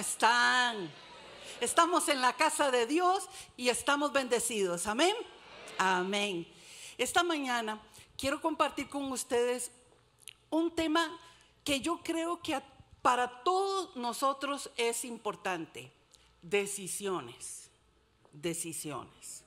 están? 0.00 0.90
Estamos 1.60 2.08
en 2.08 2.20
la 2.20 2.32
casa 2.32 2.70
de 2.70 2.86
Dios 2.86 3.28
y 3.56 3.68
estamos 3.68 4.12
bendecidos. 4.12 4.86
Amén. 4.86 5.14
Amén. 5.78 6.46
Esta 6.98 7.22
mañana 7.22 7.80
quiero 8.16 8.40
compartir 8.40 8.88
con 8.88 9.12
ustedes 9.12 9.70
un 10.48 10.74
tema 10.74 11.18
que 11.62 11.80
yo 11.80 12.00
creo 12.02 12.42
que 12.42 12.60
para 13.02 13.42
todos 13.42 13.94
nosotros 13.96 14.70
es 14.76 15.04
importante. 15.04 15.92
Decisiones. 16.42 17.70
Decisiones. 18.32 19.44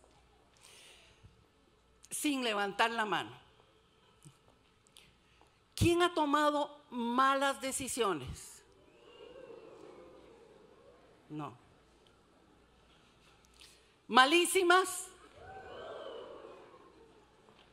Sin 2.09 2.43
levantar 2.43 2.91
la 2.91 3.05
mano. 3.05 3.31
¿Quién 5.75 6.04
ha 6.04 6.13
tomado 6.13 6.84
malas 6.91 7.59
decisiones? 7.59 8.52
No. 11.33 11.51
¿Malísimas? 14.07 15.07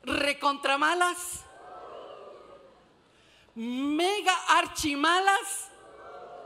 ¿Recontramalas? 0.02 1.45
¿Mega 3.55 4.34
archimalas? 4.48 5.69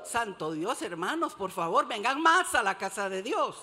Santo 0.04 0.50
Dios, 0.50 0.82
hermanos, 0.82 1.34
por 1.34 1.52
favor, 1.52 1.87
vengan 1.87 2.20
más 2.20 2.52
a 2.56 2.64
la 2.64 2.77
casa 2.77 3.09
de 3.09 3.23
Dios. 3.23 3.56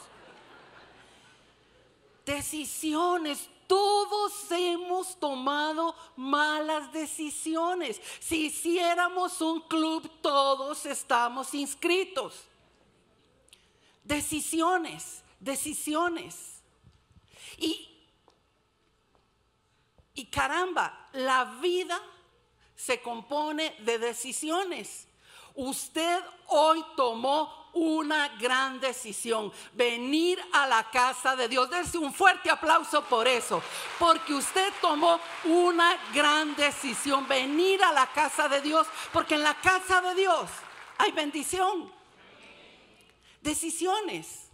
Decisiones, 2.25 3.49
todos 3.67 4.49
hemos 4.51 5.19
tomado 5.19 5.93
malas 6.15 6.93
decisiones. 6.93 7.99
Si 8.21 8.45
hiciéramos 8.45 9.41
un 9.41 9.59
club, 9.67 10.09
todos 10.21 10.85
estamos 10.85 11.53
inscritos. 11.53 12.45
Decisiones, 14.03 15.23
decisiones. 15.39 16.61
Y, 17.57 17.87
y 20.15 20.25
caramba, 20.25 21.09
la 21.13 21.45
vida 21.61 21.99
se 22.75 23.01
compone 23.01 23.75
de 23.79 23.99
decisiones. 23.99 25.07
Usted 25.53 26.23
hoy 26.47 26.83
tomó 26.95 27.61
una 27.73 28.27
gran 28.39 28.79
decisión, 28.79 29.51
venir 29.73 30.41
a 30.51 30.67
la 30.67 30.89
casa 30.89 31.35
de 31.35 31.47
Dios. 31.47 31.69
Dense 31.69 31.97
un 31.97 32.13
fuerte 32.13 32.49
aplauso 32.49 33.03
por 33.03 33.27
eso, 33.27 33.61
porque 33.99 34.33
usted 34.33 34.73
tomó 34.81 35.19
una 35.45 35.97
gran 36.13 36.55
decisión, 36.55 37.27
venir 37.27 37.83
a 37.83 37.91
la 37.93 38.07
casa 38.07 38.47
de 38.49 38.61
Dios, 38.61 38.87
porque 39.13 39.35
en 39.35 39.43
la 39.43 39.55
casa 39.55 40.01
de 40.01 40.15
Dios 40.15 40.49
hay 40.97 41.11
bendición, 41.11 41.91
decisiones. 43.41 44.49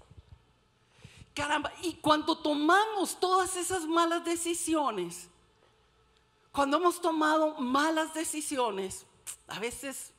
Caramba, 1.34 1.72
y 1.84 1.94
cuando 1.96 2.38
tomamos 2.38 3.20
todas 3.20 3.56
esas 3.56 3.86
malas 3.86 4.26
decisiones, 4.26 5.28
cuando 6.52 6.78
hemos 6.78 7.00
tomado 7.00 7.56
malas 7.60 8.14
decisiones, 8.14 9.06
a 9.48 9.60
veces 9.60 10.12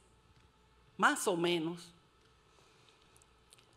más 0.96 1.26
o 1.26 1.36
menos, 1.36 1.92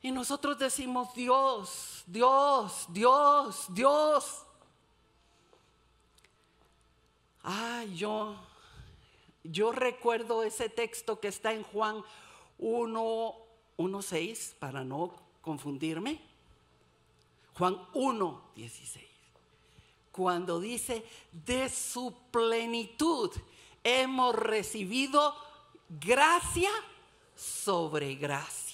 y 0.03 0.11
nosotros 0.11 0.58
decimos, 0.58 1.14
Dios, 1.14 2.03
Dios, 2.08 2.88
Dios, 2.89 3.66
Dios. 3.70 4.45
Ay, 7.44 7.95
yo, 7.95 8.36
yo 9.44 9.72
recuerdo 9.72 10.44
ese 10.44 10.70
texto 10.70 11.20
que 11.20 11.28
está 11.28 11.53
en 11.53 11.64
Juan 11.64 12.03
1, 12.58 13.36
1.6, 13.81 14.53
para 14.59 14.83
no 14.83 15.13
confundirme. 15.41 16.21
Juan 17.53 17.77
1, 17.93 18.42
16. 18.55 19.05
Cuando 20.11 20.59
dice, 20.59 21.05
de 21.31 21.69
su 21.69 22.14
plenitud 22.31 23.31
hemos 23.83 24.36
recibido 24.36 25.36
gracia 25.89 26.70
sobre 27.36 28.15
gracia 28.15 28.71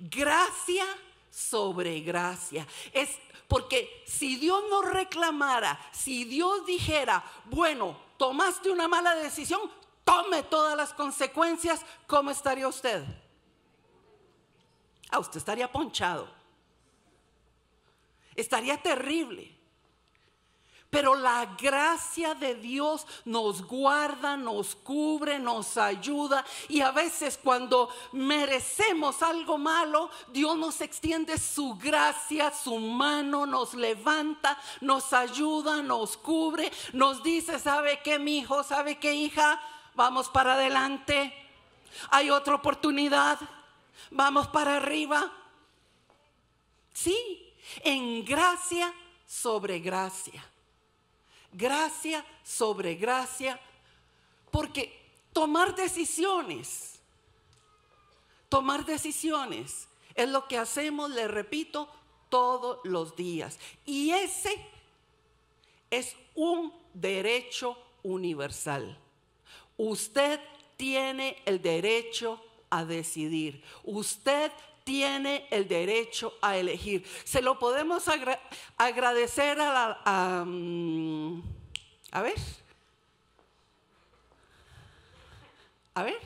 gracia 0.00 0.84
sobre 1.30 2.00
gracia. 2.00 2.66
Es 2.92 3.10
porque 3.46 4.02
si 4.06 4.36
Dios 4.36 4.62
no 4.70 4.82
reclamara, 4.82 5.78
si 5.92 6.24
Dios 6.24 6.64
dijera, 6.66 7.22
bueno, 7.46 7.96
tomaste 8.16 8.70
una 8.70 8.88
mala 8.88 9.14
decisión, 9.16 9.60
tome 10.04 10.42
todas 10.44 10.76
las 10.76 10.92
consecuencias, 10.92 11.84
¿cómo 12.06 12.30
estaría 12.30 12.68
usted? 12.68 13.04
Ah, 15.10 15.18
usted 15.18 15.38
estaría 15.38 15.70
ponchado. 15.70 16.28
Estaría 18.34 18.80
terrible. 18.80 19.60
Pero 20.90 21.14
la 21.14 21.46
gracia 21.56 22.34
de 22.34 22.56
Dios 22.56 23.06
nos 23.24 23.62
guarda, 23.62 24.36
nos 24.36 24.74
cubre, 24.74 25.38
nos 25.38 25.76
ayuda. 25.76 26.44
Y 26.68 26.80
a 26.80 26.90
veces 26.90 27.38
cuando 27.42 27.88
merecemos 28.10 29.22
algo 29.22 29.56
malo, 29.56 30.10
Dios 30.32 30.56
nos 30.56 30.80
extiende 30.80 31.38
su 31.38 31.76
gracia, 31.76 32.52
su 32.52 32.76
mano 32.78 33.46
nos 33.46 33.74
levanta, 33.74 34.58
nos 34.80 35.12
ayuda, 35.12 35.80
nos 35.80 36.16
cubre, 36.16 36.72
nos 36.92 37.22
dice, 37.22 37.60
¿sabe 37.60 38.00
qué, 38.02 38.18
mi 38.18 38.38
hijo? 38.38 38.64
¿Sabe 38.64 38.98
qué, 38.98 39.14
hija? 39.14 39.62
Vamos 39.94 40.28
para 40.28 40.54
adelante. 40.54 41.32
Hay 42.10 42.30
otra 42.30 42.56
oportunidad. 42.56 43.38
Vamos 44.10 44.48
para 44.48 44.76
arriba. 44.76 45.32
Sí, 46.92 47.52
en 47.82 48.24
gracia 48.24 48.92
sobre 49.26 49.78
gracia 49.80 50.44
gracia 51.52 52.24
sobre 52.42 52.94
gracia, 52.94 53.60
porque 54.50 54.98
tomar 55.32 55.74
decisiones, 55.74 57.00
tomar 58.48 58.84
decisiones 58.84 59.88
es 60.14 60.28
lo 60.28 60.46
que 60.48 60.58
hacemos, 60.58 61.10
le 61.10 61.28
repito, 61.28 61.88
todos 62.28 62.78
los 62.84 63.16
días. 63.16 63.58
Y 63.84 64.10
ese 64.10 64.54
es 65.90 66.16
un 66.34 66.72
derecho 66.94 67.76
universal. 68.02 68.98
Usted 69.76 70.40
tiene 70.76 71.42
el 71.44 71.60
derecho 71.60 72.42
a 72.70 72.84
decidir. 72.84 73.62
Usted 73.84 74.52
tiene 74.84 75.46
el 75.50 75.68
derecho 75.68 76.34
a 76.40 76.56
elegir. 76.56 77.04
Se 77.24 77.42
lo 77.42 77.58
podemos 77.58 78.04
agradecer 78.76 79.60
a 79.60 79.72
la... 79.72 80.00
A, 80.04 80.44
mm, 80.46 81.42
a 82.12 82.22
ver. 82.22 82.34
A 85.94 86.02
ver. 86.02 86.18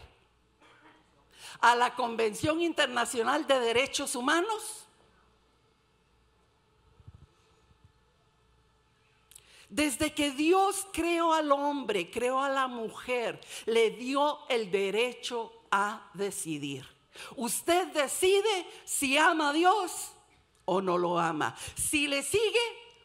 A 1.60 1.74
la 1.74 1.94
Convención 1.94 2.60
Internacional 2.60 3.46
de 3.46 3.58
Derechos 3.58 4.14
Humanos. 4.14 4.84
Desde 9.68 10.14
que 10.14 10.30
Dios 10.30 10.86
creó 10.92 11.32
al 11.32 11.50
hombre, 11.50 12.08
creó 12.08 12.40
a 12.40 12.48
la 12.48 12.68
mujer, 12.68 13.40
le 13.66 13.90
dio 13.90 14.38
el 14.48 14.70
derecho 14.70 15.63
a 15.76 16.08
decidir. 16.14 16.86
Usted 17.34 17.88
decide 17.88 18.64
si 18.84 19.18
ama 19.18 19.50
a 19.50 19.52
Dios 19.52 20.12
o 20.64 20.80
no 20.80 20.96
lo 20.96 21.18
ama, 21.18 21.56
si 21.74 22.06
le 22.06 22.22
sigue 22.22 22.60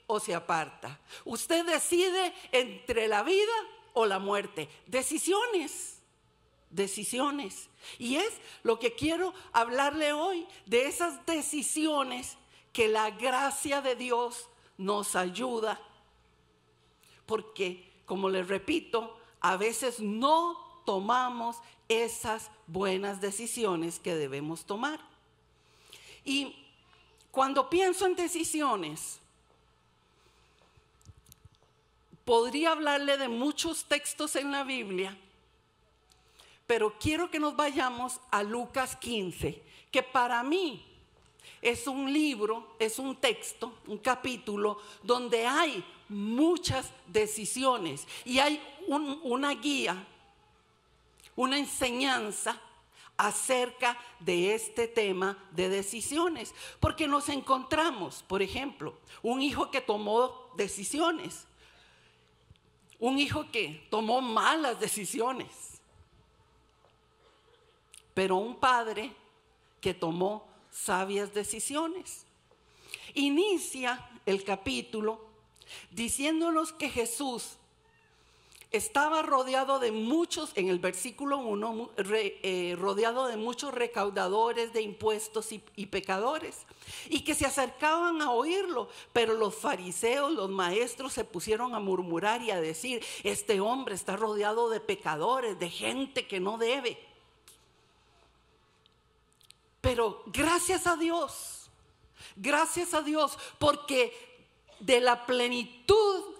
o 0.06 0.20
se 0.20 0.36
aparta. 0.36 1.00
Usted 1.26 1.66
decide 1.66 2.32
entre 2.52 3.08
la 3.08 3.24
vida 3.24 3.52
o 3.94 4.06
la 4.06 4.20
muerte. 4.20 4.70
Decisiones, 4.86 6.00
decisiones. 6.70 7.70
Y 7.98 8.18
es 8.18 8.34
lo 8.62 8.78
que 8.78 8.94
quiero 8.94 9.34
hablarle 9.52 10.14
hoy, 10.14 10.48
de 10.68 10.86
esas 10.86 11.26
decisiones 11.26 12.38
que 12.72 12.88
la 12.88 13.10
gracia 13.10 13.82
de 13.82 13.96
Dios 13.96 14.48
nos 14.78 15.16
ayuda. 15.16 15.82
Porque, 17.26 18.04
como 18.06 18.30
les 18.30 18.48
repito, 18.48 19.20
a 19.40 19.58
veces 19.58 20.00
no 20.00 20.69
tomamos 20.86 21.58
esas 21.88 22.50
buenas 22.68 23.20
decisiones 23.20 24.00
que 24.00 24.16
debemos 24.16 24.66
tomar. 24.66 25.00
Y 26.24 26.56
cuando 27.32 27.70
pienso 27.70 28.06
en 28.06 28.16
decisiones, 28.16 29.20
podría 32.26 32.72
hablarle 32.72 33.18
de 33.18 33.28
muchos 33.28 33.86
textos 33.86 34.36
en 34.36 34.52
la 34.52 34.64
Biblia, 34.64 35.18
pero 36.68 36.94
quiero 37.00 37.32
que 37.32 37.40
nos 37.40 37.56
vayamos 37.56 38.20
a 38.30 38.44
Lucas 38.44 38.96
15, 38.96 39.64
que 39.90 40.04
para 40.04 40.44
mí 40.44 40.86
es 41.62 41.88
un 41.88 42.14
libro, 42.14 42.76
es 42.78 43.00
un 43.00 43.16
texto, 43.16 43.74
un 43.88 43.98
capítulo 43.98 44.80
donde 45.02 45.46
hay 45.46 45.84
muchas 46.08 46.92
decisiones 47.08 48.08
y 48.26 48.40
hay 48.40 48.62
una 48.88 49.54
guía 49.56 50.06
una 51.40 51.58
enseñanza 51.58 52.62
acerca 53.16 53.98
de 54.20 54.54
este 54.54 54.90
tema 54.90 55.42
de 55.52 55.70
decisiones. 55.70 56.54
Porque 56.82 57.08
nos 57.08 57.30
encontramos, 57.30 58.24
por 58.24 58.42
ejemplo, 58.42 58.98
un 59.22 59.42
hijo 59.42 59.72
que 59.72 59.80
tomó 59.80 60.52
decisiones, 60.58 61.46
un 63.00 63.20
hijo 63.20 63.50
que 63.54 63.88
tomó 63.90 64.20
malas 64.20 64.82
decisiones, 64.82 65.80
pero 68.14 68.36
un 68.36 68.60
padre 68.60 69.16
que 69.80 69.94
tomó 69.94 70.46
sabias 70.70 71.34
decisiones. 71.34 72.26
Inicia 73.14 74.10
el 74.26 74.44
capítulo 74.44 75.26
diciéndonos 75.90 76.74
que 76.74 76.90
Jesús 76.90 77.59
estaba 78.72 79.24
rodeado 79.24 79.80
de 79.80 79.92
muchos, 79.92 80.52
en 80.56 80.70
el 80.70 80.78
versículo 80.78 81.40
1, 81.40 81.92
eh, 81.98 82.76
rodeado 82.78 83.26
de 83.28 83.36
muchos 83.36 83.74
recaudadores 83.74 84.74
de 84.74 84.84
impuestos 84.84 85.52
y, 85.52 85.64
y, 85.76 85.88
pecadores, 85.88 86.68
y 87.10 87.22
que 87.22 87.34
se 87.34 87.48
acercaban 87.48 88.22
a 88.22 88.32
oírlo, 88.32 88.88
pero 89.12 89.34
los 89.34 89.56
fariseos, 89.56 90.32
los 90.34 90.50
maestros 90.50 91.14
se 91.14 91.24
pusieron 91.24 91.74
a 91.74 91.80
murmurar 91.80 92.44
y 92.44 92.52
a 92.52 92.62
decir, 92.62 93.04
este 93.24 93.60
hombre 93.60 93.96
está 93.96 94.16
rodeado 94.16 94.70
de 94.70 94.80
pecadores, 94.80 95.58
de 95.58 95.70
gente 95.70 96.28
que 96.28 96.40
no 96.40 96.60
debe. 96.60 97.00
Pero 99.82 100.22
gracias 100.28 100.86
a 100.86 100.96
Dios, 100.96 101.72
gracias 102.36 102.94
a 102.94 103.02
Dios, 103.02 103.38
porque 103.58 104.14
de 104.80 105.00
la 105.00 105.26
plenitud 105.26 106.39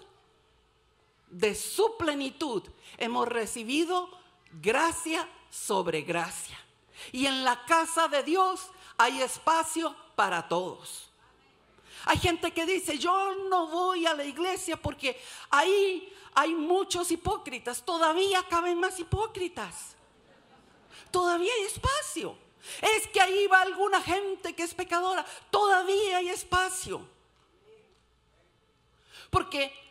de 1.30 1.56
su 1.56 1.96
plenitud 1.98 2.64
hemos 2.98 3.28
recibido 3.28 4.10
gracia 4.62 5.28
sobre 5.50 6.02
gracia. 6.02 6.58
Y 7.12 7.26
en 7.26 7.44
la 7.44 7.66
casa 7.66 8.08
de 8.08 8.24
Dios 8.24 8.70
hay 8.98 9.22
espacio 9.22 9.96
para 10.16 10.48
todos. 10.48 11.10
Hay 12.06 12.18
gente 12.18 12.52
que 12.52 12.66
dice, 12.66 12.98
yo 12.98 13.36
no 13.50 13.68
voy 13.68 14.06
a 14.06 14.14
la 14.14 14.26
iglesia 14.26 14.78
porque 14.78 15.20
ahí 15.50 16.14
hay 16.34 16.54
muchos 16.54 17.12
hipócritas. 17.12 17.84
Todavía 17.84 18.44
caben 18.50 18.80
más 18.80 19.00
hipócritas. 19.00 19.96
Todavía 21.12 21.52
hay 21.54 21.66
espacio. 21.66 22.38
Es 22.82 23.08
que 23.08 23.22
ahí 23.22 23.48
va 23.48 23.62
alguna 23.62 24.02
gente 24.02 24.54
que 24.54 24.64
es 24.64 24.74
pecadora. 24.74 25.26
Todavía 25.50 26.18
hay 26.18 26.30
espacio. 26.30 27.02
Porque 29.30 29.89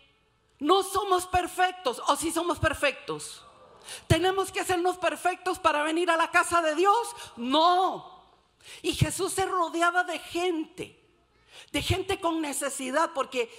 no 0.58 0.82
somos 0.82 1.26
perfectos, 1.26 2.02
o 2.08 2.16
si 2.16 2.32
somos 2.32 2.58
perfectos. 2.58 3.44
¿Tenemos 4.06 4.52
que 4.52 4.60
hacernos 4.60 4.99
perfectos 4.99 5.58
para 5.58 5.82
venir 5.82 6.10
a 6.10 6.16
la 6.16 6.31
casa 6.31 6.60
de 6.60 6.75
Dios? 6.75 7.08
No. 7.37 8.25
Y 8.82 8.93
Jesús 8.94 9.32
se 9.32 9.46
rodeaba 9.46 10.05
de 10.05 10.19
gente, 10.19 11.00
de 11.72 11.82
gente 11.82 12.20
con 12.20 12.40
necesidad, 12.40 13.12
porque 13.14 13.50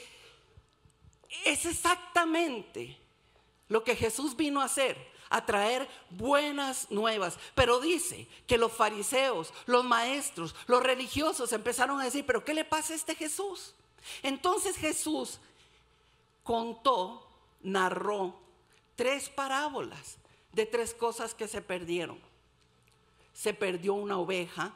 es 1.46 1.66
exactamente 1.66 2.98
lo 3.68 3.84
que 3.84 3.96
Jesús 3.96 4.36
vino 4.36 4.62
a 4.62 4.66
hacer, 4.66 4.98
a 5.30 5.46
traer 5.46 5.88
buenas 6.10 6.92
nuevas. 6.92 7.38
Pero 7.56 7.80
dice 7.80 8.28
que 8.46 8.58
los 8.58 8.72
fariseos, 8.72 9.54
los 9.66 9.86
maestros, 9.86 10.56
los 10.68 10.84
religiosos 10.84 11.54
empezaron 11.54 12.00
a 12.02 12.06
decir, 12.06 12.26
pero 12.26 12.44
¿qué 12.44 12.54
le 12.54 12.66
pasa 12.66 12.94
a 12.94 12.96
este 12.96 13.16
Jesús? 13.16 13.74
Entonces 14.24 14.76
Jesús 14.76 15.40
contó, 16.44 17.28
narró 17.62 18.40
tres 18.96 19.30
parábolas 19.30 20.18
de 20.52 20.66
tres 20.66 20.94
cosas 20.94 21.34
que 21.34 21.48
se 21.48 21.62
perdieron. 21.62 22.20
Se 23.34 23.54
perdió 23.54 23.94
una 23.94 24.18
oveja, 24.18 24.74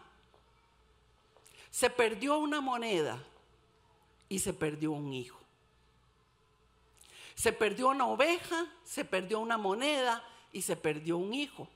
se 1.70 1.90
perdió 1.90 2.38
una 2.38 2.62
moneda 2.62 3.22
y 4.30 4.40
se 4.40 4.54
perdió 4.54 4.92
un 4.92 5.12
hijo. 5.12 5.38
Se 7.36 7.52
perdió 7.52 7.90
una 7.90 8.08
oveja, 8.08 8.68
se 8.84 9.04
perdió 9.04 9.40
una 9.40 9.58
moneda 9.58 10.24
y 10.52 10.62
se 10.62 10.76
perdió 10.76 11.18
un 11.18 11.34
hijo. 11.34 11.68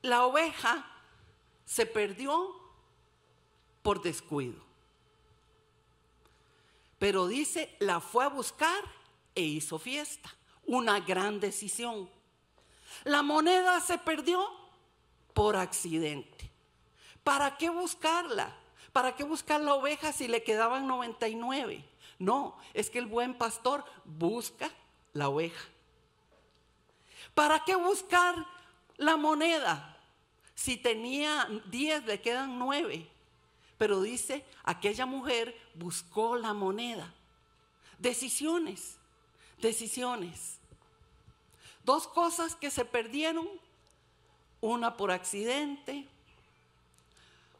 La 0.00 0.24
oveja 0.24 0.86
se 1.66 1.86
perdió 1.86 2.54
por 3.82 4.00
descuido. 4.00 4.63
Pero 6.98 7.26
dice, 7.26 7.76
la 7.80 8.00
fue 8.00 8.24
a 8.24 8.28
buscar 8.28 8.82
e 9.34 9.42
hizo 9.42 9.78
fiesta. 9.78 10.34
Una 10.66 11.00
gran 11.00 11.40
decisión. 11.40 12.08
La 13.04 13.22
moneda 13.22 13.80
se 13.80 13.98
perdió 13.98 14.46
por 15.32 15.56
accidente. 15.56 16.50
¿Para 17.22 17.56
qué 17.56 17.68
buscarla? 17.70 18.54
¿Para 18.92 19.16
qué 19.16 19.24
buscar 19.24 19.60
la 19.60 19.74
oveja 19.74 20.12
si 20.12 20.28
le 20.28 20.42
quedaban 20.42 20.86
99? 20.86 21.84
No, 22.18 22.56
es 22.72 22.90
que 22.90 23.00
el 23.00 23.06
buen 23.06 23.34
pastor 23.34 23.84
busca 24.04 24.70
la 25.12 25.28
oveja. 25.28 25.68
¿Para 27.34 27.64
qué 27.64 27.74
buscar 27.74 28.46
la 28.96 29.16
moneda? 29.16 29.98
Si 30.54 30.76
tenía 30.76 31.48
10, 31.66 32.04
le 32.04 32.20
quedan 32.20 32.58
9. 32.58 33.08
Pero 33.76 34.00
dice, 34.00 34.44
aquella 34.62 35.04
mujer 35.04 35.56
buscó 35.74 36.36
la 36.36 36.52
moneda. 36.52 37.12
Decisiones, 37.98 38.96
decisiones. 39.60 40.58
Dos 41.84 42.06
cosas 42.06 42.56
que 42.56 42.70
se 42.70 42.84
perdieron, 42.84 43.46
una 44.60 44.96
por 44.96 45.10
accidente, 45.10 46.08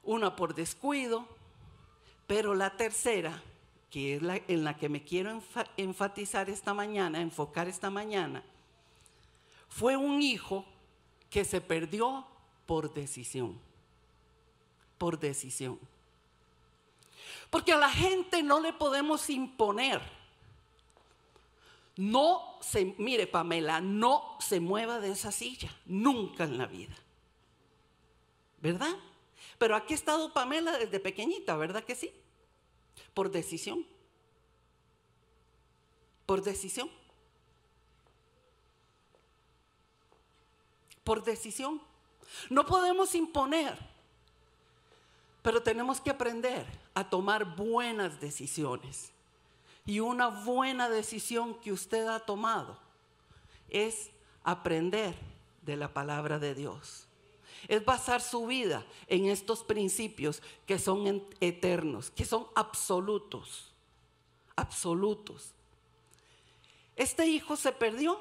una 0.02 0.36
por 0.36 0.54
descuido, 0.54 1.26
pero 2.26 2.54
la 2.54 2.76
tercera, 2.76 3.42
que 3.90 4.16
es 4.16 4.22
la 4.22 4.40
en 4.48 4.64
la 4.64 4.76
que 4.76 4.88
me 4.88 5.04
quiero 5.04 5.42
enfatizar 5.76 6.48
esta 6.48 6.72
mañana, 6.72 7.20
enfocar 7.20 7.68
esta 7.68 7.90
mañana, 7.90 8.42
fue 9.68 9.96
un 9.96 10.22
hijo 10.22 10.64
que 11.30 11.44
se 11.44 11.60
perdió 11.60 12.24
por 12.64 12.94
decisión, 12.94 13.58
por 14.98 15.18
decisión. 15.18 15.78
Porque 17.54 17.72
a 17.72 17.78
la 17.78 17.88
gente 17.88 18.42
no 18.42 18.58
le 18.58 18.72
podemos 18.72 19.30
imponer. 19.30 20.02
No 21.94 22.58
se, 22.60 22.96
mire 22.98 23.28
Pamela, 23.28 23.80
no 23.80 24.36
se 24.40 24.58
mueva 24.58 24.98
de 24.98 25.12
esa 25.12 25.30
silla, 25.30 25.70
nunca 25.86 26.42
en 26.42 26.58
la 26.58 26.66
vida. 26.66 26.96
¿Verdad? 28.60 28.92
Pero 29.56 29.76
aquí 29.76 29.94
ha 29.94 29.96
estado 29.96 30.32
Pamela 30.32 30.76
desde 30.78 30.98
pequeñita, 30.98 31.54
¿verdad 31.56 31.84
que 31.84 31.94
sí? 31.94 32.12
Por 33.14 33.30
decisión. 33.30 33.86
Por 36.26 36.42
decisión. 36.42 36.90
Por 41.04 41.22
decisión. 41.22 41.80
No 42.50 42.66
podemos 42.66 43.14
imponer. 43.14 43.78
Pero 45.40 45.62
tenemos 45.62 46.00
que 46.00 46.10
aprender 46.10 46.83
a 46.94 47.08
tomar 47.08 47.56
buenas 47.56 48.20
decisiones. 48.20 49.12
Y 49.84 50.00
una 50.00 50.28
buena 50.28 50.88
decisión 50.88 51.54
que 51.60 51.72
usted 51.72 52.06
ha 52.06 52.20
tomado 52.20 52.78
es 53.68 54.10
aprender 54.42 55.14
de 55.62 55.76
la 55.76 55.92
palabra 55.92 56.38
de 56.38 56.54
Dios. 56.54 57.06
Es 57.68 57.84
basar 57.84 58.20
su 58.20 58.46
vida 58.46 58.84
en 59.06 59.26
estos 59.26 59.62
principios 59.62 60.42
que 60.66 60.78
son 60.78 61.26
eternos, 61.40 62.10
que 62.10 62.24
son 62.24 62.46
absolutos, 62.54 63.72
absolutos. 64.54 65.52
Este 66.96 67.26
hijo 67.26 67.56
se 67.56 67.72
perdió 67.72 68.18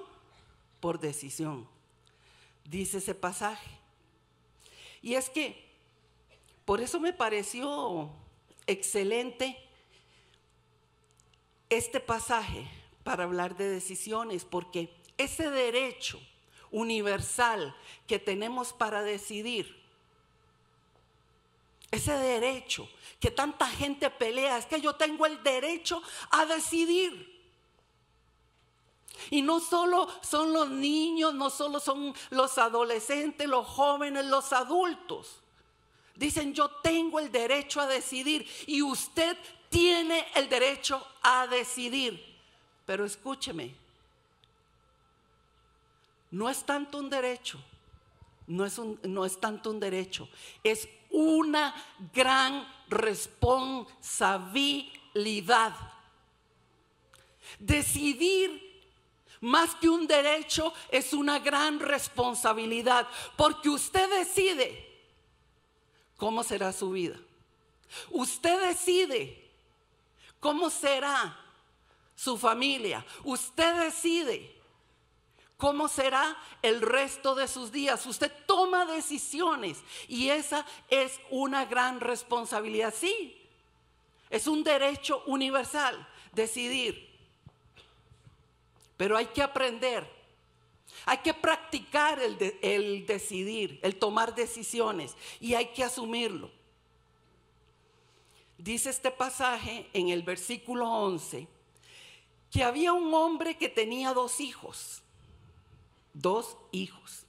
por 0.80 1.00
decisión, 1.00 1.68
dice 2.66 2.98
ese 2.98 3.14
pasaje. 3.14 3.80
Y 5.02 5.16
es 5.16 5.30
que 5.30 5.64
por 6.66 6.82
eso 6.82 7.00
me 7.00 7.14
pareció 7.14 8.10
excelente 8.68 9.58
este 11.70 12.00
pasaje 12.00 12.68
para 13.04 13.24
hablar 13.24 13.56
de 13.58 13.70
decisiones, 13.70 14.46
porque 14.46 14.94
ese 15.18 15.50
derecho 15.50 16.20
universal 16.72 17.76
que 18.08 18.20
tenemos 18.20 18.74
para 18.74 19.04
decidir, 19.04 19.82
ese 21.92 22.14
derecho 22.14 22.90
que 23.20 23.30
tanta 23.30 23.68
gente 23.68 24.10
pelea, 24.10 24.58
es 24.58 24.66
que 24.66 24.82
yo 24.82 24.96
tengo 24.96 25.26
el 25.26 25.42
derecho 25.44 26.02
a 26.32 26.46
decidir. 26.46 27.32
Y 29.30 29.42
no 29.42 29.60
solo 29.60 30.08
son 30.22 30.52
los 30.52 30.70
niños, 30.70 31.34
no 31.34 31.50
solo 31.50 31.80
son 31.80 32.14
los 32.32 32.58
adolescentes, 32.58 33.48
los 33.48 33.66
jóvenes, 33.68 34.26
los 34.26 34.52
adultos. 34.52 35.43
Dicen, 36.16 36.54
yo 36.54 36.70
tengo 36.70 37.20
el 37.20 37.32
derecho 37.32 37.82
a 37.82 37.88
decidir 37.88 38.48
y 38.68 38.82
usted 38.82 39.38
tiene 39.70 40.26
el 40.36 40.48
derecho 40.48 41.06
a 41.24 41.48
decidir. 41.48 42.24
Pero 42.86 43.04
escúcheme, 43.06 43.74
no 46.32 46.50
es 46.50 46.64
tanto 46.64 47.00
un 47.00 47.10
derecho, 47.10 47.60
no 48.48 48.66
es, 48.66 48.78
un, 48.78 49.00
no 49.04 49.26
es 49.26 49.40
tanto 49.40 49.72
un 49.72 49.80
derecho, 49.80 50.28
es 50.64 50.90
una 51.10 51.74
gran 52.14 52.68
responsabilidad. 52.90 55.74
Decidir 57.60 58.72
más 59.42 59.76
que 59.76 59.90
un 59.90 60.08
derecho 60.08 60.74
es 60.90 61.14
una 61.14 61.38
gran 61.40 61.80
responsabilidad, 61.80 63.08
porque 63.36 63.70
usted 63.70 64.10
decide 64.20 64.93
cómo 66.24 66.42
será 66.42 66.72
su 66.72 66.92
vida. 66.92 67.20
Usted 68.10 68.70
decide 68.70 69.44
cómo 70.40 70.70
será 70.70 71.38
su 72.16 72.38
familia. 72.38 73.06
Usted 73.26 73.84
decide 73.84 74.56
cómo 75.58 75.90
será 75.90 76.38
el 76.62 76.80
resto 76.80 77.36
de 77.36 77.46
sus 77.46 77.74
días. 77.74 78.06
Usted 78.06 78.32
toma 78.46 78.86
decisiones 78.86 79.84
y 80.08 80.30
esa 80.30 80.66
es 80.88 81.20
una 81.30 81.66
gran 81.66 82.00
responsabilidad. 82.00 82.94
Sí, 82.98 83.46
es 84.30 84.48
un 84.48 84.64
derecho 84.64 85.24
universal 85.26 86.08
decidir. 86.32 87.20
Pero 88.96 89.18
hay 89.18 89.26
que 89.26 89.44
aprender, 89.44 90.10
hay 91.06 91.18
que 91.20 91.34
practicar 91.34 92.20
el, 92.20 93.06
decidir, 93.06 93.80
el 93.84 93.98
tomar 93.98 94.36
decisiones 94.36 95.16
y 95.40 95.54
hay 95.54 95.68
que 95.68 95.84
asumirlo. 95.84 96.52
Dice 98.58 98.90
este 98.90 99.12
pasaje 99.12 99.90
en 99.94 100.10
el 100.10 100.24
versículo 100.24 100.90
11 100.90 101.48
que 102.50 102.64
había 102.64 102.94
un 102.94 103.14
hombre 103.14 103.58
que 103.58 103.68
tenía 103.68 104.14
dos 104.14 104.40
hijos, 104.40 105.02
dos 106.14 106.56
hijos. 106.72 107.26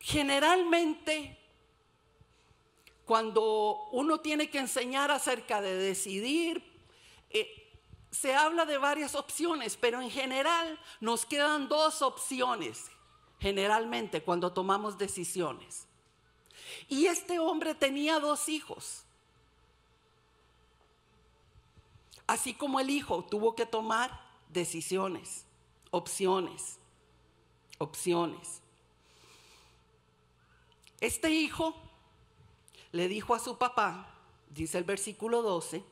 Generalmente, 0.00 1.38
cuando 3.04 3.88
uno 3.92 4.20
tiene 4.20 4.50
que 4.50 4.58
enseñar 4.58 5.10
acerca 5.10 5.60
de 5.60 5.76
decidir, 5.76 6.62
eh, 7.30 7.67
se 8.10 8.34
habla 8.34 8.64
de 8.64 8.78
varias 8.78 9.14
opciones, 9.14 9.76
pero 9.76 10.00
en 10.00 10.10
general 10.10 10.78
nos 11.00 11.26
quedan 11.26 11.68
dos 11.68 12.02
opciones, 12.02 12.86
generalmente 13.38 14.22
cuando 14.22 14.52
tomamos 14.52 14.96
decisiones. 14.96 15.86
Y 16.88 17.06
este 17.06 17.38
hombre 17.38 17.74
tenía 17.74 18.18
dos 18.18 18.48
hijos. 18.48 19.04
Así 22.26 22.54
como 22.54 22.80
el 22.80 22.90
hijo 22.90 23.24
tuvo 23.24 23.54
que 23.54 23.66
tomar 23.66 24.20
decisiones, 24.48 25.44
opciones, 25.90 26.78
opciones. 27.78 28.60
Este 31.00 31.30
hijo 31.30 31.74
le 32.92 33.08
dijo 33.08 33.34
a 33.34 33.38
su 33.38 33.56
papá, 33.56 34.14
dice 34.50 34.78
el 34.78 34.84
versículo 34.84 35.42
12, 35.42 35.84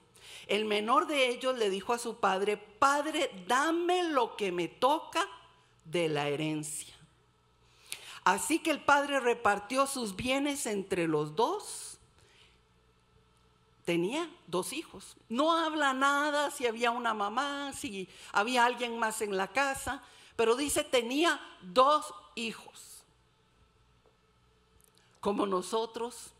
el 0.46 0.64
menor 0.64 1.06
de 1.06 1.28
ellos 1.28 1.56
le 1.56 1.70
dijo 1.70 1.92
a 1.92 1.98
su 1.98 2.16
padre, 2.16 2.56
Padre, 2.56 3.30
dame 3.46 4.04
lo 4.04 4.36
que 4.36 4.52
me 4.52 4.68
toca 4.68 5.26
de 5.84 6.08
la 6.08 6.28
herencia. 6.28 6.94
Así 8.24 8.58
que 8.58 8.70
el 8.70 8.80
padre 8.80 9.20
repartió 9.20 9.86
sus 9.86 10.16
bienes 10.16 10.66
entre 10.66 11.06
los 11.06 11.36
dos 11.36 11.96
tenía 13.86 14.28
dos 14.48 14.72
hijos. 14.74 15.16
No 15.30 15.56
habla 15.56 15.94
nada 15.94 16.50
si 16.50 16.66
había 16.66 16.90
una 16.90 17.14
mamá, 17.14 17.72
si 17.72 18.08
había 18.32 18.66
alguien 18.66 18.98
más 18.98 19.22
en 19.22 19.36
la 19.36 19.52
casa, 19.52 20.02
pero 20.34 20.56
dice 20.56 20.84
tenía 20.84 21.40
dos 21.62 22.12
hijos. 22.34 23.04
Como 25.20 25.46
nosotros 25.46 26.32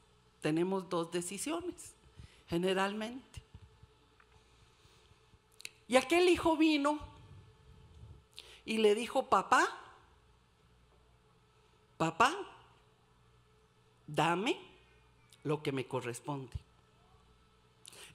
tenemos 0.43 0.89
dos 0.91 1.11
decisiones, 1.13 1.95
generalmente. 2.49 3.46
Y 5.89 5.97
aquel 5.97 6.29
hijo 6.29 6.57
vino 6.57 6.99
y 8.65 8.79
le 8.79 8.95
dijo, 8.95 9.27
papá, 9.27 9.67
papá, 11.97 12.35
dame 14.07 14.59
lo 15.45 15.63
que 15.63 15.73
me 15.73 15.87
corresponde 15.87 16.67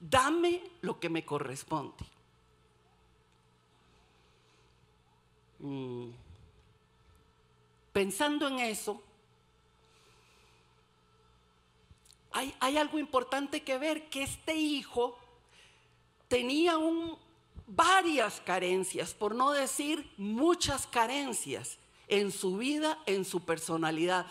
dame 0.02 0.64
lo 0.82 1.00
que 1.00 1.10
me 1.10 1.24
corresponde. 1.24 2.06
Mm. 5.60 6.10
Pensando 7.94 8.48
en 8.48 8.60
eso, 8.60 9.02
hay, 12.32 12.54
hay, 12.60 12.78
algo 12.78 12.98
importante 12.98 13.64
que 13.64 13.78
ver, 13.78 14.10
que 14.10 14.24
este 14.24 14.56
hijo 14.56 15.18
tenía 16.28 16.78
un, 16.78 17.18
varias 17.76 18.42
carencias, 18.42 19.14
por 19.14 19.36
no 19.36 19.52
decir 19.52 20.12
muchas 20.18 20.88
carencias 20.88 21.78
en 22.08 22.32
su 22.32 22.58
vida, 22.58 22.98
en 23.06 23.26
su 23.26 23.44
personalidad. 23.46 24.26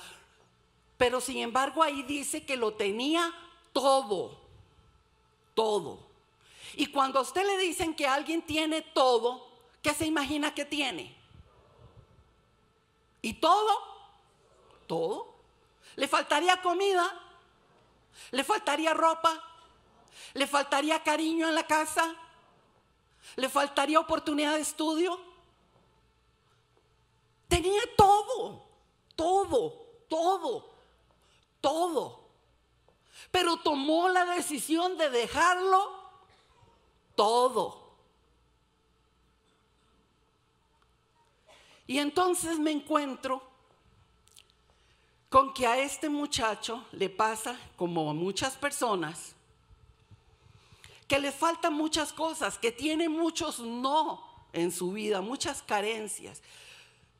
Pero 0.96 1.20
sin 1.20 1.38
embargo 1.38 1.82
ahí 1.82 2.02
dice 2.02 2.44
que 2.44 2.56
lo 2.56 2.74
tenía 2.74 3.32
todo 3.72 4.40
todo. 5.60 5.98
Y 6.74 6.86
cuando 6.86 7.18
a 7.18 7.22
usted 7.22 7.44
le 7.44 7.58
dicen 7.58 7.94
que 7.94 8.06
alguien 8.06 8.40
tiene 8.40 8.80
todo, 8.80 9.46
¿qué 9.82 9.92
se 9.92 10.06
imagina 10.06 10.54
que 10.54 10.64
tiene? 10.64 11.14
¿Y 13.20 13.34
todo? 13.34 13.70
Todo. 14.86 15.34
¿Le 15.96 16.08
faltaría 16.08 16.62
comida? 16.62 17.04
¿Le 18.30 18.42
faltaría 18.42 18.94
ropa? 18.94 19.42
¿Le 20.32 20.46
faltaría 20.46 21.02
cariño 21.02 21.46
en 21.46 21.54
la 21.54 21.66
casa? 21.66 22.14
¿Le 23.36 23.48
faltaría 23.48 24.00
oportunidad 24.00 24.54
de 24.54 24.60
estudio? 24.60 25.20
Tenía 27.48 27.82
todo, 27.96 28.64
todo, 29.16 29.86
todo, 30.08 30.70
todo 31.60 32.20
pero 33.30 33.56
tomó 33.58 34.08
la 34.08 34.24
decisión 34.24 34.96
de 34.96 35.10
dejarlo 35.10 36.00
todo. 37.14 37.78
Y 41.86 41.98
entonces 41.98 42.58
me 42.58 42.70
encuentro 42.70 43.42
con 45.28 45.52
que 45.52 45.66
a 45.66 45.78
este 45.78 46.08
muchacho 46.08 46.84
le 46.92 47.08
pasa, 47.08 47.58
como 47.76 48.10
a 48.10 48.14
muchas 48.14 48.56
personas, 48.56 49.34
que 51.10 51.18
le 51.18 51.30
faltan 51.30 51.74
muchas 51.74 52.14
cosas, 52.14 52.56
que 52.56 52.72
tiene 52.72 53.10
muchos 53.10 53.58
no 53.58 54.24
en 54.54 54.72
su 54.72 54.92
vida, 54.92 55.20
muchas 55.20 55.62
carencias. 55.62 56.40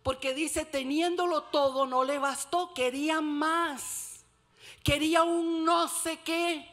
Porque 0.03 0.33
dice, 0.33 0.65
teniéndolo 0.65 1.43
todo 1.43 1.85
no 1.85 2.05
le 2.05 2.19
bastó, 2.19 2.73
quería 2.73 3.21
más 3.21 4.11
quería 4.83 5.23
un 5.23 5.65
no 5.65 5.89
sé 5.89 6.19
qué. 6.25 6.67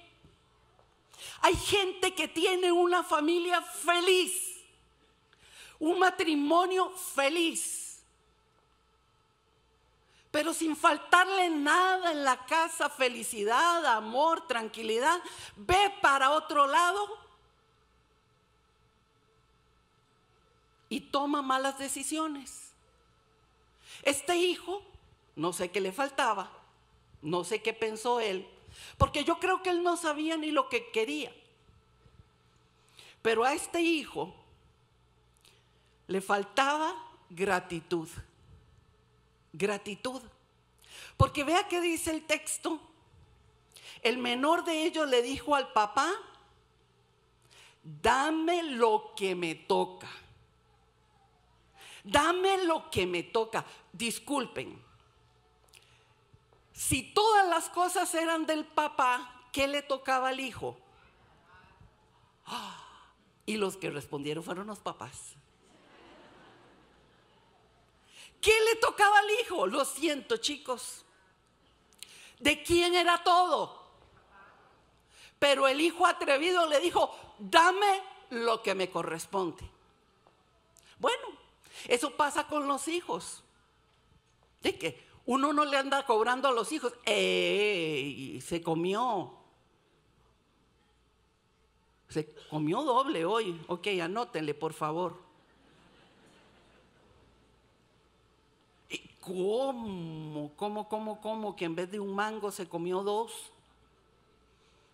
Hay 1.42 1.56
gente 1.56 2.14
que 2.14 2.28
tiene 2.28 2.72
una 2.72 3.04
familia 3.04 3.62
feliz, 3.62 4.64
un 5.80 6.00
matrimonio 6.00 6.90
feliz, 6.90 7.87
pero 10.32 10.54
sin 10.54 10.76
faltarle 10.76 11.50
nada 11.50 12.12
en 12.12 12.24
la 12.24 12.46
casa, 12.46 12.90
felicidad, 12.90 13.86
amor, 13.86 14.46
tranquilidad, 14.48 15.20
ve 15.56 15.94
para 16.02 16.32
otro 16.32 16.68
lado 16.68 17.08
y 20.90 21.02
toma 21.02 21.42
malas 21.42 21.78
decisiones. 21.78 22.72
Este 24.04 24.36
hijo, 24.36 24.82
no 25.36 25.54
sé 25.54 25.72
qué 25.72 25.82
le 25.82 25.92
faltaba, 25.92 26.52
no 27.22 27.44
sé 27.44 27.62
qué 27.62 27.74
pensó 27.74 28.20
él, 28.20 28.48
porque 28.98 29.24
yo 29.24 29.40
creo 29.40 29.64
que 29.64 29.70
él 29.70 29.84
no 29.84 29.98
sabía 29.98 30.38
ni 30.38 30.52
lo 30.52 30.70
que 30.70 30.92
quería. 30.92 31.34
Pero 33.22 33.44
a 33.44 33.54
este 33.54 33.82
hijo 33.82 34.34
le 36.08 36.22
faltaba 36.22 36.96
gratitud. 37.30 38.08
Gratitud. 39.58 40.22
Porque 41.18 41.44
vea 41.44 41.68
que 41.68 41.82
dice 41.82 42.12
el 42.12 42.26
texto. 42.26 42.80
El 44.02 44.20
menor 44.20 44.64
de 44.64 44.84
ellos 44.84 45.10
le 45.10 45.22
dijo 45.22 45.56
al 45.56 45.74
papá, 45.74 46.14
dame 47.84 48.64
lo 48.64 49.14
que 49.16 49.36
me 49.36 49.56
toca. 49.56 50.08
Dame 52.04 52.64
lo 52.66 52.90
que 52.92 53.06
me 53.08 53.24
toca. 53.24 53.66
Disculpen, 53.92 54.82
si 56.72 57.12
todas 57.12 57.48
las 57.50 57.70
cosas 57.70 58.14
eran 58.14 58.46
del 58.46 58.64
papá, 58.66 59.50
¿qué 59.52 59.68
le 59.68 59.82
tocaba 59.82 60.30
al 60.30 60.40
hijo? 60.40 60.78
y 63.46 63.58
los 63.58 63.78
que 63.78 63.90
respondieron 63.90 64.44
fueron 64.44 64.68
los 64.68 64.80
papás. 64.80 65.36
¿Qué 68.42 68.54
le 68.70 68.76
tocaba 68.76 69.20
al 69.20 69.32
hijo? 69.42 69.68
Lo 69.68 69.84
siento, 69.86 70.38
chicos. 70.38 71.04
¿De 72.40 72.64
quién 72.64 72.96
era 72.96 73.24
todo? 73.24 73.86
Pero 75.40 75.68
el 75.68 75.82
hijo 75.82 76.06
atrevido 76.06 76.68
le 76.68 76.80
dijo, 76.80 77.16
dame 77.40 78.02
lo 78.30 78.62
que 78.62 78.76
me 78.76 78.90
corresponde. 78.90 79.70
Bueno, 81.00 81.28
eso 81.88 82.16
pasa 82.16 82.48
con 82.48 82.68
los 82.68 82.88
hijos. 82.88 83.44
De 84.62 84.78
que 84.78 85.06
uno 85.26 85.54
no 85.54 85.66
le 85.66 85.78
anda 85.78 86.06
cobrando 86.06 86.48
a 86.48 86.52
los 86.52 86.72
hijos. 86.72 86.94
¡Ey! 87.06 88.42
Se 88.42 88.62
comió. 88.62 89.38
Se 92.10 92.34
comió 92.50 92.82
doble 92.84 93.26
hoy. 93.26 93.60
Ok, 93.68 93.88
anótenle, 94.02 94.54
por 94.54 94.74
favor. 94.74 95.27
¿Cómo? 99.28 100.52
¿Cómo, 100.56 100.88
cómo, 100.88 101.22
cómo? 101.22 101.56
Que 101.56 101.66
en 101.66 101.76
vez 101.76 101.92
de 101.92 102.00
un 102.00 102.16
mango 102.16 102.52
se 102.52 102.68
comió 102.68 103.04
dos. 103.04 103.34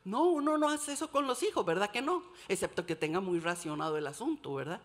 No, 0.06 0.24
uno 0.24 0.58
no 0.58 0.70
hace 0.70 0.94
eso 0.94 1.10
con 1.10 1.28
los 1.28 1.44
hijos, 1.44 1.64
¿verdad 1.64 1.92
que 1.92 2.02
no? 2.02 2.24
Excepto 2.48 2.86
que 2.86 2.96
tenga 2.96 3.22
muy 3.22 3.40
racionado 3.40 3.98
el 3.98 4.08
asunto, 4.08 4.56
¿verdad? 4.56 4.82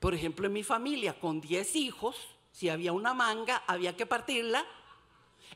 Por 0.00 0.14
ejemplo, 0.14 0.46
en 0.46 0.52
mi 0.52 0.62
familia, 0.62 1.18
con 1.18 1.40
10 1.40 1.76
hijos, 1.76 2.16
si 2.52 2.68
había 2.68 2.92
una 2.92 3.12
manga, 3.12 3.62
había 3.66 3.96
que 3.96 4.06
partirla 4.06 4.64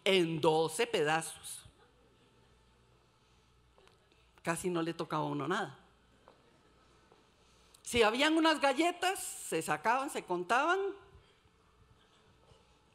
en 0.05 0.41
12 0.41 0.87
pedazos. 0.89 1.61
Casi 4.43 4.69
no 4.69 4.83
le 4.83 4.93
tocaba 4.93 5.23
a 5.23 5.27
uno 5.27 5.47
nada. 5.47 5.79
Si 7.83 8.03
habían 8.03 8.37
unas 8.37 8.61
galletas, 8.61 9.19
se 9.21 9.63
sacaban, 9.63 10.11
se 10.11 10.25
contaban, 10.25 10.79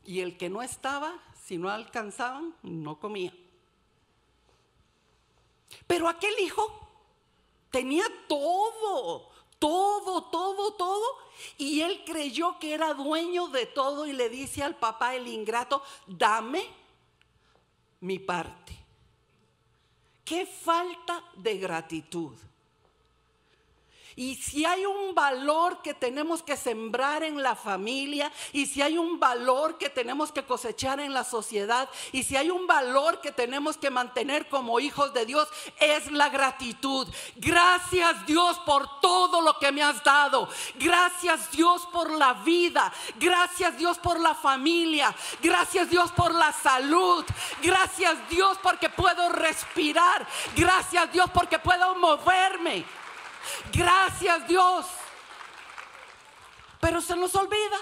y 0.06 0.22
el 0.22 0.38
que 0.38 0.50
no 0.50 0.62
estaba, 0.62 1.20
si 1.46 1.58
no 1.58 1.70
alcanzaban, 1.70 2.54
no 2.64 3.00
comía. 3.00 3.34
Pero 5.88 6.08
aquel 6.08 6.34
hijo 6.40 6.88
tenía 7.72 8.06
todo, 8.28 9.30
todo, 9.60 10.24
todo, 10.26 10.74
todo. 10.74 11.06
Y 11.58 11.82
él 11.82 12.04
creyó 12.06 12.58
que 12.60 12.74
era 12.74 12.94
dueño 12.94 13.48
de 13.48 13.66
todo 13.66 14.06
y 14.06 14.14
le 14.14 14.30
dice 14.30 14.64
al 14.64 14.76
papá 14.76 15.16
el 15.16 15.28
ingrato, 15.28 15.84
dame 16.08 16.66
mi 18.00 18.20
parte. 18.20 18.74
Qué 20.24 20.46
falta 20.46 21.24
de 21.36 21.58
gratitud. 21.58 22.34
Y 24.17 24.36
si 24.36 24.63
hay 24.63 24.86
un 24.86 25.13
valor 25.13 25.81
que 25.81 25.93
tenemos 25.93 26.41
que 26.41 26.55
sembrar 26.55 27.24
en 27.24 27.43
la 27.43 27.55
familia, 27.55 28.31
y 28.53 28.65
si 28.65 28.81
hay 28.81 28.98
un 28.98 29.19
valor 29.19 29.77
que 29.77 29.89
tenemos 29.89 30.31
que 30.31 30.45
cosechar 30.45 31.01
en 31.01 31.13
la 31.13 31.25
sociedad, 31.25 31.89
y 32.13 32.24
si 32.24 32.38
hay 32.38 32.50
un 32.50 32.65
valor 32.65 33.19
que 33.19 33.34
tenemos 33.34 33.77
que 33.77 33.89
mantener 33.89 34.48
como 34.48 34.79
hijos 34.79 35.13
de 35.13 35.25
Dios, 35.25 35.50
es 35.79 36.10
la 36.12 36.29
gratitud. 36.29 37.07
Gracias 37.36 38.25
Dios 38.25 38.57
por 38.60 39.01
todo 39.01 39.41
lo 39.41 39.60
que 39.60 39.74
me 39.74 39.84
has 39.84 40.01
dado. 40.01 40.48
Gracias 40.75 41.51
Dios 41.51 41.86
por 41.91 42.10
la 42.12 42.34
vida. 42.34 42.93
Gracias 43.19 43.77
Dios 43.77 43.98
por 43.98 44.19
la 44.22 44.34
familia. 44.34 45.13
Gracias 45.41 45.89
Dios 45.89 46.12
por 46.13 46.34
la 46.34 46.53
salud. 46.53 47.25
Gracias 47.62 48.29
Dios 48.29 48.57
porque 48.63 48.89
puedo 48.89 49.29
respirar. 49.29 50.25
Gracias 50.55 51.12
Dios 51.12 51.29
porque 51.34 51.60
puedo 51.60 51.95
moverme. 51.95 52.86
Gracias 53.72 54.48
Dios. 54.48 54.86
Pero 56.80 57.02
se 57.02 57.16
nos 57.16 57.34
olvida. 57.36 57.78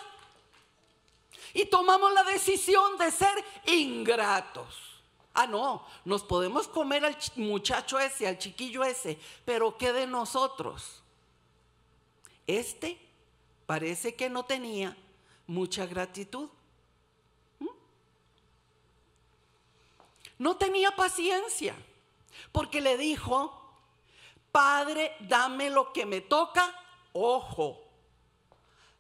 Y 1.54 1.66
tomamos 1.66 2.12
la 2.14 2.24
decisión 2.24 2.98
de 2.98 3.12
ser 3.12 3.44
ingratos. 3.66 4.94
Ah, 5.34 5.48
no, 5.48 5.86
nos 6.06 6.24
podemos 6.24 6.68
comer 6.68 7.06
al 7.06 7.18
muchacho 7.36 8.00
ese, 8.00 8.28
al 8.28 8.38
chiquillo 8.38 8.84
ese, 8.84 9.20
pero 9.46 9.78
¿qué 9.78 9.92
de 9.92 10.06
nosotros? 10.06 11.02
Este 12.46 13.00
parece 13.66 14.16
que 14.16 14.30
no 14.30 14.46
tenía 14.46 14.96
mucha 15.48 15.88
gratitud. 15.88 16.50
¿Mm? 17.60 17.68
No 20.38 20.58
tenía 20.58 20.96
paciencia, 20.96 21.76
porque 22.52 22.80
le 22.80 22.98
dijo, 22.98 23.63
Padre, 24.54 25.16
dame 25.22 25.72
lo 25.72 25.92
que 25.92 26.06
me 26.06 26.22
toca, 26.22 26.72
ojo, 27.12 27.82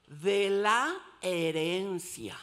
de 0.07 0.49
la 0.49 0.99
herencia. 1.21 2.35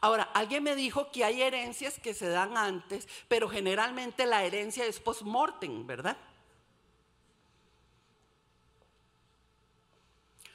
Ahora, 0.00 0.30
alguien 0.34 0.62
me 0.62 0.76
dijo 0.76 1.10
que 1.10 1.24
hay 1.24 1.42
herencias 1.42 1.98
que 1.98 2.14
se 2.14 2.28
dan 2.28 2.56
antes, 2.56 3.08
pero 3.26 3.48
generalmente 3.48 4.24
la 4.24 4.44
herencia 4.44 4.84
es 4.84 5.00
post-mortem, 5.00 5.84
¿verdad? 5.84 6.16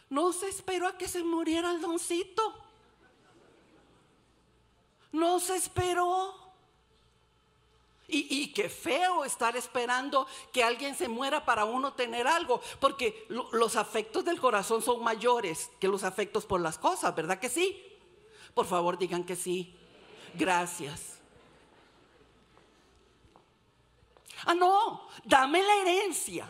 No 0.10 0.32
se 0.32 0.48
esperó 0.48 0.88
a 0.88 0.98
que 0.98 1.10
se 1.10 1.22
muriera 1.22 1.70
el 1.72 1.82
doncito. 1.82 2.64
No 5.12 5.42
se 5.42 5.58
esperó. 5.58 6.47
Y, 8.10 8.54
qué 8.54 8.70
feo 8.70 9.26
estar 9.26 9.58
esperando 9.58 10.28
que 10.54 10.64
alguien 10.64 10.96
se 10.96 11.10
muera 11.10 11.44
para 11.44 11.66
uno 11.66 11.92
tener 11.94 12.26
algo, 12.26 12.62
porque 12.80 13.28
los 13.28 13.76
afectos 13.76 14.24
del 14.24 14.40
corazón 14.40 14.82
son 14.82 15.04
mayores 15.04 15.70
que 15.78 15.90
los 15.90 16.06
afectos 16.06 16.46
por 16.46 16.62
las 16.62 16.78
cosas, 16.78 17.14
¿verdad 17.14 17.38
que 17.38 17.50
sí? 17.50 17.84
Por 18.54 18.66
favor, 18.66 18.98
digan 18.98 19.26
que 19.26 19.36
sí. 19.36 19.76
Gracias. 20.34 21.20
Ah, 24.46 24.54
no, 24.54 25.10
dame 25.26 25.62
la 25.62 25.76
herencia. 25.76 26.50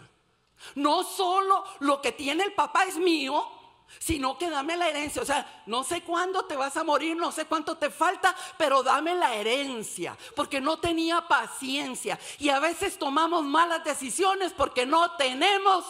No 0.76 1.04
solo 1.04 1.64
lo 1.80 2.02
que 2.02 2.12
tiene 2.12 2.44
el 2.44 2.54
papá 2.54 2.86
es 2.86 2.98
mío, 2.98 3.57
sino 4.00 4.38
que 4.38 4.50
dame 4.50 4.78
la 4.78 4.90
herencia. 4.90 5.22
O 5.22 5.26
sea, 5.26 5.64
no 5.66 5.84
sé 5.84 6.02
cuándo 6.02 6.46
te 6.46 6.56
vas 6.56 6.78
a 6.78 6.84
morir, 6.84 7.16
no 7.16 7.32
sé 7.32 7.46
cuánto 7.46 7.78
te 7.78 7.90
falta, 7.90 8.36
pero 8.58 8.84
dame 8.84 9.16
la 9.16 9.34
herencia, 9.36 10.18
porque 10.36 10.62
no 10.62 10.80
tenía 10.80 11.28
paciencia. 11.28 12.20
Y 12.40 12.50
a 12.50 12.60
veces 12.60 12.98
tomamos 12.98 13.44
malas 13.44 13.84
decisiones 13.84 14.54
porque 14.54 14.86
no 14.86 15.16
tenemos, 15.16 15.86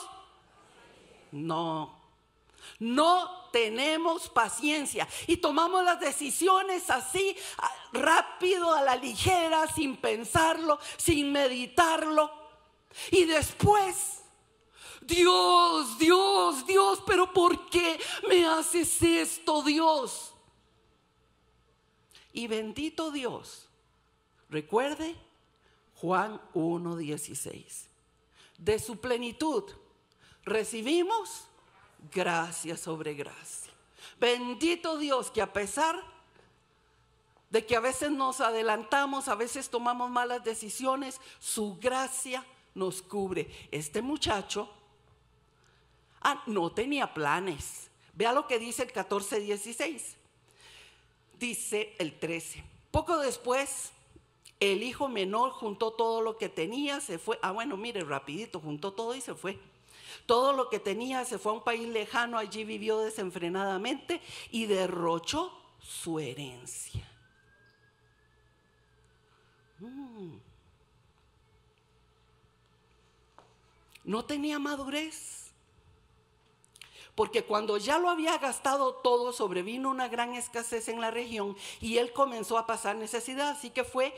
no, 1.31 1.97
no 2.79 3.49
tenemos 3.51 4.29
paciencia. 4.29 5.07
Y 5.25 5.37
tomamos 5.37 5.83
las 5.83 5.99
decisiones 5.99 6.89
así, 6.89 7.35
rápido, 7.93 8.73
a 8.73 8.81
la 8.81 8.95
ligera, 8.95 9.67
sin 9.67 9.97
pensarlo, 9.97 10.79
sin 10.97 11.31
meditarlo. 11.31 12.31
Y 13.11 13.25
después 13.25 14.23
Dios, 15.07 15.97
Dios, 15.97 16.67
Dios, 16.67 17.01
pero 17.07 17.31
¿por 17.31 17.69
qué 17.69 17.99
me 18.27 18.45
haces 18.45 19.01
esto, 19.01 19.63
Dios? 19.63 20.33
Y 22.33 22.47
bendito 22.47 23.09
Dios, 23.09 23.69
recuerde 24.49 25.15
Juan 25.95 26.41
1.16, 26.53 27.85
de 28.57 28.79
su 28.79 28.97
plenitud 28.97 29.63
recibimos 30.43 31.45
gracia 32.13 32.77
sobre 32.77 33.13
gracia. 33.13 33.71
Bendito 34.19 34.97
Dios 34.97 35.31
que 35.31 35.41
a 35.41 35.51
pesar 35.51 35.95
de 37.49 37.65
que 37.65 37.75
a 37.75 37.79
veces 37.79 38.11
nos 38.11 38.41
adelantamos, 38.41 39.29
a 39.29 39.35
veces 39.35 39.69
tomamos 39.69 40.09
malas 40.09 40.43
decisiones, 40.43 41.21
su 41.39 41.77
gracia 41.77 42.45
nos 42.75 43.01
cubre. 43.01 43.49
Este 43.71 44.01
muchacho 44.01 44.69
Ah, 46.29 46.43
no 46.45 46.69
tenía 46.73 47.13
planes. 47.13 47.89
Vea 48.13 48.33
lo 48.33 48.47
que 48.47 48.59
dice 48.59 48.83
el 48.83 48.91
14-16. 48.91 50.01
Dice 51.39 51.95
el 51.99 52.19
13. 52.19 52.65
Poco 52.91 53.17
después, 53.19 53.93
el 54.59 54.83
hijo 54.83 55.07
menor 55.07 55.51
juntó 55.51 55.91
todo 55.91 56.21
lo 56.21 56.35
que 56.35 56.49
tenía, 56.49 56.99
se 56.99 57.17
fue. 57.17 57.39
Ah, 57.41 57.51
bueno, 57.51 57.77
mire, 57.77 58.03
rapidito, 58.03 58.59
juntó 58.59 58.91
todo 58.91 59.15
y 59.15 59.21
se 59.21 59.35
fue. 59.35 59.57
Todo 60.25 60.51
lo 60.51 60.67
que 60.67 60.79
tenía 60.79 61.23
se 61.23 61.37
fue 61.37 61.53
a 61.53 61.55
un 61.55 61.63
país 61.63 61.87
lejano, 61.87 62.37
allí 62.37 62.65
vivió 62.65 62.99
desenfrenadamente 62.99 64.19
y 64.51 64.65
derrochó 64.65 65.57
su 65.79 66.19
herencia. 66.19 67.09
Mm. 69.79 70.39
No 74.03 74.25
tenía 74.25 74.59
madurez 74.59 75.46
porque 77.17 77.43
cuando 77.43 77.77
ya 77.77 77.97
lo 77.97 78.11
había 78.11 78.37
gastado 78.37 78.93
todo, 78.93 79.33
sobrevino 79.33 79.89
una 79.89 80.07
gran 80.07 80.35
escasez 80.35 80.87
en 80.87 81.01
la 81.01 81.09
región 81.09 81.57
y 81.81 81.97
él 81.97 82.13
comenzó 82.13 82.59
a 82.59 82.67
pasar 82.67 82.95
necesidad, 82.95 83.49
así 83.49 83.71
que 83.71 83.83
fue 83.83 84.13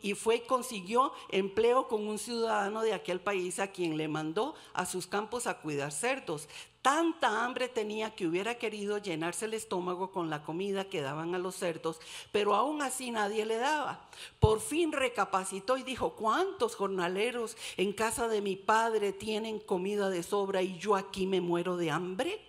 y 0.00 0.14
fue 0.14 0.36
y 0.36 0.40
consiguió 0.40 1.12
empleo 1.28 1.88
con 1.88 2.08
un 2.08 2.18
ciudadano 2.18 2.80
de 2.80 2.94
aquel 2.94 3.20
país 3.20 3.58
a 3.58 3.66
quien 3.66 3.98
le 3.98 4.08
mandó 4.08 4.54
a 4.72 4.86
sus 4.86 5.06
campos 5.06 5.46
a 5.46 5.58
cuidar 5.58 5.92
cerdos. 5.92 6.48
Tanta 6.82 7.44
hambre 7.44 7.68
tenía 7.68 8.12
que 8.12 8.26
hubiera 8.26 8.56
querido 8.56 8.98
llenarse 8.98 9.44
el 9.44 9.54
estómago 9.54 10.10
con 10.10 10.30
la 10.30 10.42
comida 10.42 10.88
que 10.88 11.00
daban 11.00 11.32
a 11.32 11.38
los 11.38 11.54
cerdos, 11.54 12.00
pero 12.32 12.56
aún 12.56 12.82
así 12.82 13.12
nadie 13.12 13.46
le 13.46 13.56
daba. 13.56 14.08
Por 14.40 14.60
fin 14.60 14.90
recapacitó 14.90 15.76
y 15.76 15.84
dijo, 15.84 16.14
¿cuántos 16.14 16.74
jornaleros 16.74 17.56
en 17.76 17.92
casa 17.92 18.26
de 18.26 18.40
mi 18.40 18.56
padre 18.56 19.12
tienen 19.12 19.60
comida 19.60 20.10
de 20.10 20.24
sobra 20.24 20.60
y 20.60 20.76
yo 20.76 20.96
aquí 20.96 21.24
me 21.24 21.40
muero 21.40 21.76
de 21.76 21.92
hambre? 21.92 22.44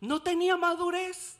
No 0.00 0.20
tenía 0.20 0.56
madurez. 0.56 1.38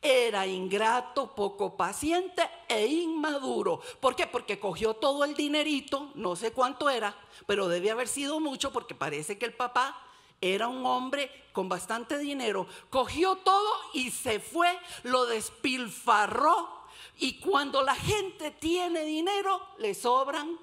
Era 0.00 0.46
ingrato, 0.46 1.34
poco 1.34 1.76
paciente 1.76 2.42
e 2.68 2.86
inmaduro. 2.86 3.80
¿Por 4.00 4.16
qué? 4.16 4.26
Porque 4.26 4.58
cogió 4.58 4.94
todo 4.94 5.24
el 5.24 5.34
dinerito, 5.34 6.12
no 6.14 6.34
sé 6.34 6.52
cuánto 6.52 6.88
era, 6.88 7.14
pero 7.46 7.68
debe 7.68 7.90
haber 7.90 8.08
sido 8.08 8.40
mucho 8.40 8.72
porque 8.72 8.94
parece 8.94 9.38
que 9.38 9.46
el 9.46 9.54
papá 9.54 10.03
era 10.40 10.68
un 10.68 10.84
hombre 10.84 11.30
con 11.52 11.68
bastante 11.68 12.18
dinero, 12.18 12.66
cogió 12.90 13.36
todo 13.36 13.70
y 13.92 14.10
se 14.10 14.40
fue, 14.40 14.78
lo 15.04 15.24
despilfarró. 15.26 16.84
Y 17.18 17.38
cuando 17.38 17.82
la 17.82 17.94
gente 17.94 18.50
tiene 18.50 19.04
dinero, 19.04 19.64
le 19.78 19.94
sobran 19.94 20.58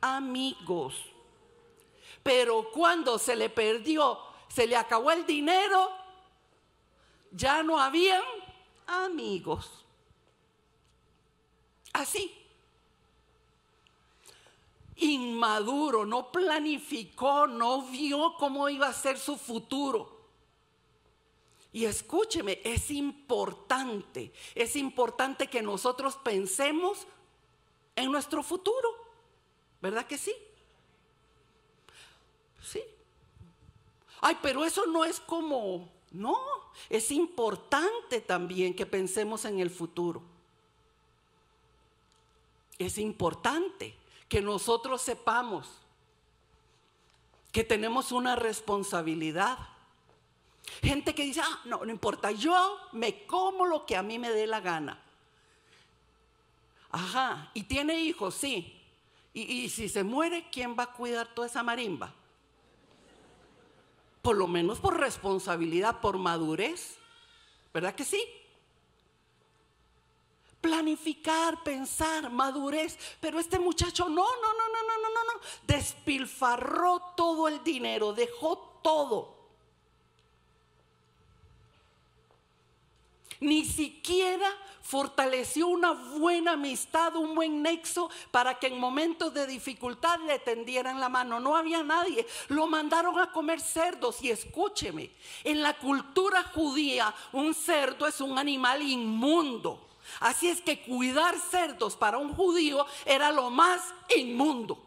amigos. 0.00 0.94
Pero 2.22 2.70
cuando 2.70 3.18
se 3.18 3.34
le 3.34 3.48
perdió, 3.48 4.18
se 4.48 4.66
le 4.66 4.76
acabó 4.76 5.10
el 5.10 5.24
dinero, 5.24 5.90
ya 7.30 7.62
no 7.62 7.80
habían 7.80 8.22
amigos. 8.86 9.84
Así 11.92 12.35
inmaduro, 14.96 16.06
no 16.06 16.32
planificó, 16.32 17.46
no 17.46 17.82
vio 17.82 18.34
cómo 18.38 18.68
iba 18.68 18.88
a 18.88 18.92
ser 18.92 19.18
su 19.18 19.36
futuro. 19.36 20.16
Y 21.72 21.84
escúcheme, 21.84 22.60
es 22.64 22.90
importante, 22.90 24.32
es 24.54 24.76
importante 24.76 25.48
que 25.48 25.62
nosotros 25.62 26.16
pensemos 26.16 27.06
en 27.94 28.10
nuestro 28.10 28.42
futuro, 28.42 28.88
¿verdad 29.82 30.06
que 30.06 30.16
sí? 30.16 30.34
Sí. 32.62 32.82
Ay, 34.20 34.38
pero 34.40 34.64
eso 34.64 34.86
no 34.86 35.04
es 35.04 35.20
como, 35.20 35.90
no, 36.10 36.38
es 36.88 37.10
importante 37.10 38.22
también 38.22 38.74
que 38.74 38.86
pensemos 38.86 39.44
en 39.44 39.60
el 39.60 39.70
futuro. 39.70 40.22
Es 42.78 42.98
importante 42.98 43.94
que 44.28 44.40
nosotros 44.40 45.02
sepamos 45.02 45.68
que 47.56 47.64
tenemos 47.64 48.12
una 48.12 48.36
responsabilidad. 48.36 49.58
Gente 50.82 51.14
que 51.14 51.24
dice, 51.24 51.40
ah, 51.42 51.60
no, 51.64 51.86
no 51.86 51.90
importa, 51.90 52.30
yo 52.30 52.78
me 52.92 53.24
como 53.24 53.64
lo 53.64 53.86
que 53.86 53.96
a 53.96 54.02
mí 54.02 54.18
me 54.18 54.30
dé 54.30 54.46
la 54.46 54.60
gana. 54.60 55.00
Ajá, 56.90 57.50
y 57.54 57.62
tiene 57.62 58.00
hijos, 58.00 58.34
sí. 58.34 58.78
Y, 59.32 59.40
y 59.40 59.68
si 59.70 59.88
se 59.88 60.04
muere, 60.04 60.50
¿quién 60.52 60.76
va 60.78 60.82
a 60.82 60.92
cuidar 60.92 61.34
toda 61.34 61.46
esa 61.46 61.62
marimba? 61.62 62.12
Por 64.20 64.36
lo 64.36 64.48
menos 64.48 64.78
por 64.78 65.00
responsabilidad, 65.00 66.00
por 66.00 66.18
madurez. 66.18 66.98
¿Verdad 67.72 67.94
que 67.94 68.04
sí? 68.04 68.22
Planificar, 70.60 71.62
pensar, 71.62 72.30
madurez. 72.30 72.98
Pero 73.20 73.38
este 73.38 73.58
muchacho 73.58 74.08
no, 74.08 74.24
no, 74.24 74.24
no, 74.24 74.68
no, 74.68 74.82
no, 74.82 75.02
no, 75.02 75.08
no, 75.08 75.32
no. 75.32 75.40
Despilfarró 75.66 77.00
todo 77.16 77.48
el 77.48 77.62
dinero, 77.62 78.12
dejó 78.12 78.80
todo. 78.82 79.36
Ni 83.40 83.64
siquiera 83.64 84.48
fortaleció 84.80 85.66
una 85.66 85.92
buena 85.92 86.52
amistad, 86.52 87.16
un 87.16 87.34
buen 87.34 87.60
nexo 87.60 88.08
para 88.30 88.58
que 88.58 88.68
en 88.68 88.78
momentos 88.78 89.34
de 89.34 89.46
dificultad 89.46 90.20
le 90.20 90.38
tendieran 90.38 91.00
la 91.00 91.08
mano. 91.08 91.38
No 91.40 91.56
había 91.56 91.82
nadie. 91.82 92.26
Lo 92.48 92.66
mandaron 92.66 93.18
a 93.18 93.32
comer 93.32 93.60
cerdos. 93.60 94.22
Y 94.22 94.30
escúcheme, 94.30 95.10
en 95.44 95.60
la 95.60 95.76
cultura 95.76 96.44
judía 96.44 97.14
un 97.32 97.52
cerdo 97.52 98.06
es 98.06 98.20
un 98.20 98.38
animal 98.38 98.80
inmundo. 98.82 99.85
Así 100.20 100.48
es 100.48 100.60
que 100.60 100.82
cuidar 100.82 101.38
cerdos 101.38 101.96
para 101.96 102.18
un 102.18 102.34
judío 102.34 102.86
era 103.04 103.32
lo 103.32 103.50
más 103.50 103.82
inmundo. 104.14 104.82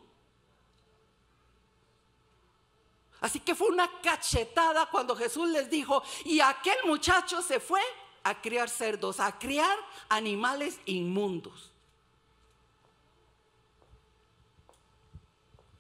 Así 3.21 3.39
que 3.39 3.53
fue 3.53 3.67
una 3.67 3.89
cachetada 4.01 4.85
cuando 4.89 5.15
Jesús 5.15 5.49
les 5.49 5.69
dijo, 5.69 6.01
y 6.23 6.39
aquel 6.39 6.77
muchacho 6.85 7.41
se 7.41 7.59
fue 7.59 7.81
a 8.23 8.39
criar 8.41 8.69
cerdos, 8.69 9.19
a 9.19 9.37
criar 9.37 9.77
animales 10.07 10.79
inmundos. 10.85 11.71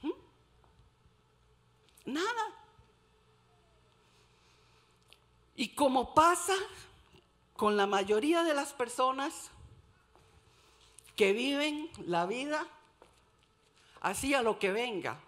¿Mm? 0.01 0.11
Nada. 2.05 2.55
Y 5.55 5.69
como 5.69 6.13
pasa 6.13 6.55
con 7.59 7.75
la 7.75 7.87
mayoría 7.87 8.45
de 8.45 8.53
las 8.53 8.71
personas 8.71 9.51
que 11.17 11.33
viven 11.33 11.91
la 12.05 12.25
vida 12.25 12.65
así 13.99 14.33
a 14.33 14.41
lo 14.41 14.57
que 14.57 14.71
venga, 14.71 15.19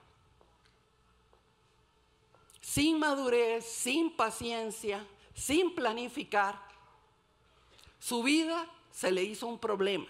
sin 2.61 2.99
madurez, 2.99 3.65
sin 3.65 4.15
paciencia, 4.15 5.05
sin 5.33 5.75
planificar, 5.75 6.57
su 7.99 8.23
vida 8.23 8.65
se 8.93 9.11
le 9.11 9.23
hizo 9.23 9.47
un 9.47 9.59
problema. 9.59 10.07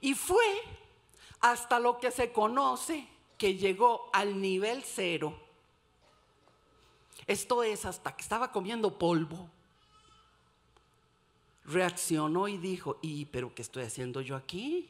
Y 0.00 0.14
fue 0.14 0.62
hasta 1.40 1.80
lo 1.80 1.98
que 1.98 2.12
se 2.12 2.30
conoce 2.30 3.08
que 3.36 3.56
llegó 3.56 4.08
al 4.12 4.40
nivel 4.40 4.84
cero. 4.84 5.36
Esto 7.26 7.64
es 7.64 7.84
hasta 7.84 8.14
que 8.14 8.22
estaba 8.22 8.52
comiendo 8.52 8.96
polvo 9.00 9.50
reaccionó 11.64 12.48
y 12.48 12.58
dijo, 12.58 12.98
¿y 13.02 13.26
pero 13.26 13.54
qué 13.54 13.62
estoy 13.62 13.84
haciendo 13.84 14.20
yo 14.20 14.36
aquí? 14.36 14.88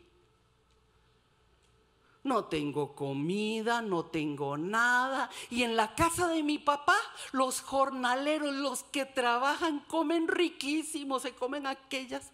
No 2.24 2.44
tengo 2.44 2.94
comida, 2.94 3.82
no 3.82 4.04
tengo 4.04 4.56
nada. 4.56 5.28
Y 5.50 5.64
en 5.64 5.76
la 5.76 5.94
casa 5.94 6.28
de 6.28 6.42
mi 6.42 6.58
papá, 6.58 6.96
los 7.32 7.61
jornaleros, 7.61 8.54
los 8.54 8.85
que 8.85 9.04
trabajan, 9.04 9.80
comen 9.80 10.28
riquísimo, 10.28 11.18
se 11.18 11.35
comen 11.35 11.66
aquellas 11.66 12.30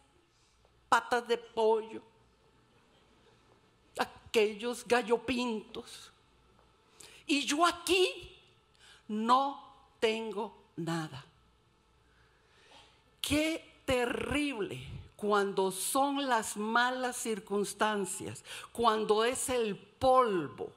patas 0.90 1.26
de 1.26 1.38
pollo, 1.38 2.02
aquellos 3.98 4.86
gallopintos. 4.86 6.12
Y 7.26 7.44
yo 7.44 7.64
aquí 7.64 8.36
no 9.08 9.74
tengo 10.00 10.54
nada. 10.76 11.24
¿Qué 13.22 13.67
terrible 13.88 14.78
cuando 15.16 15.70
son 15.70 16.28
las 16.28 16.58
malas 16.58 17.16
circunstancias, 17.16 18.44
cuando 18.70 19.24
es 19.24 19.48
el 19.48 19.76
polvo 19.76 20.70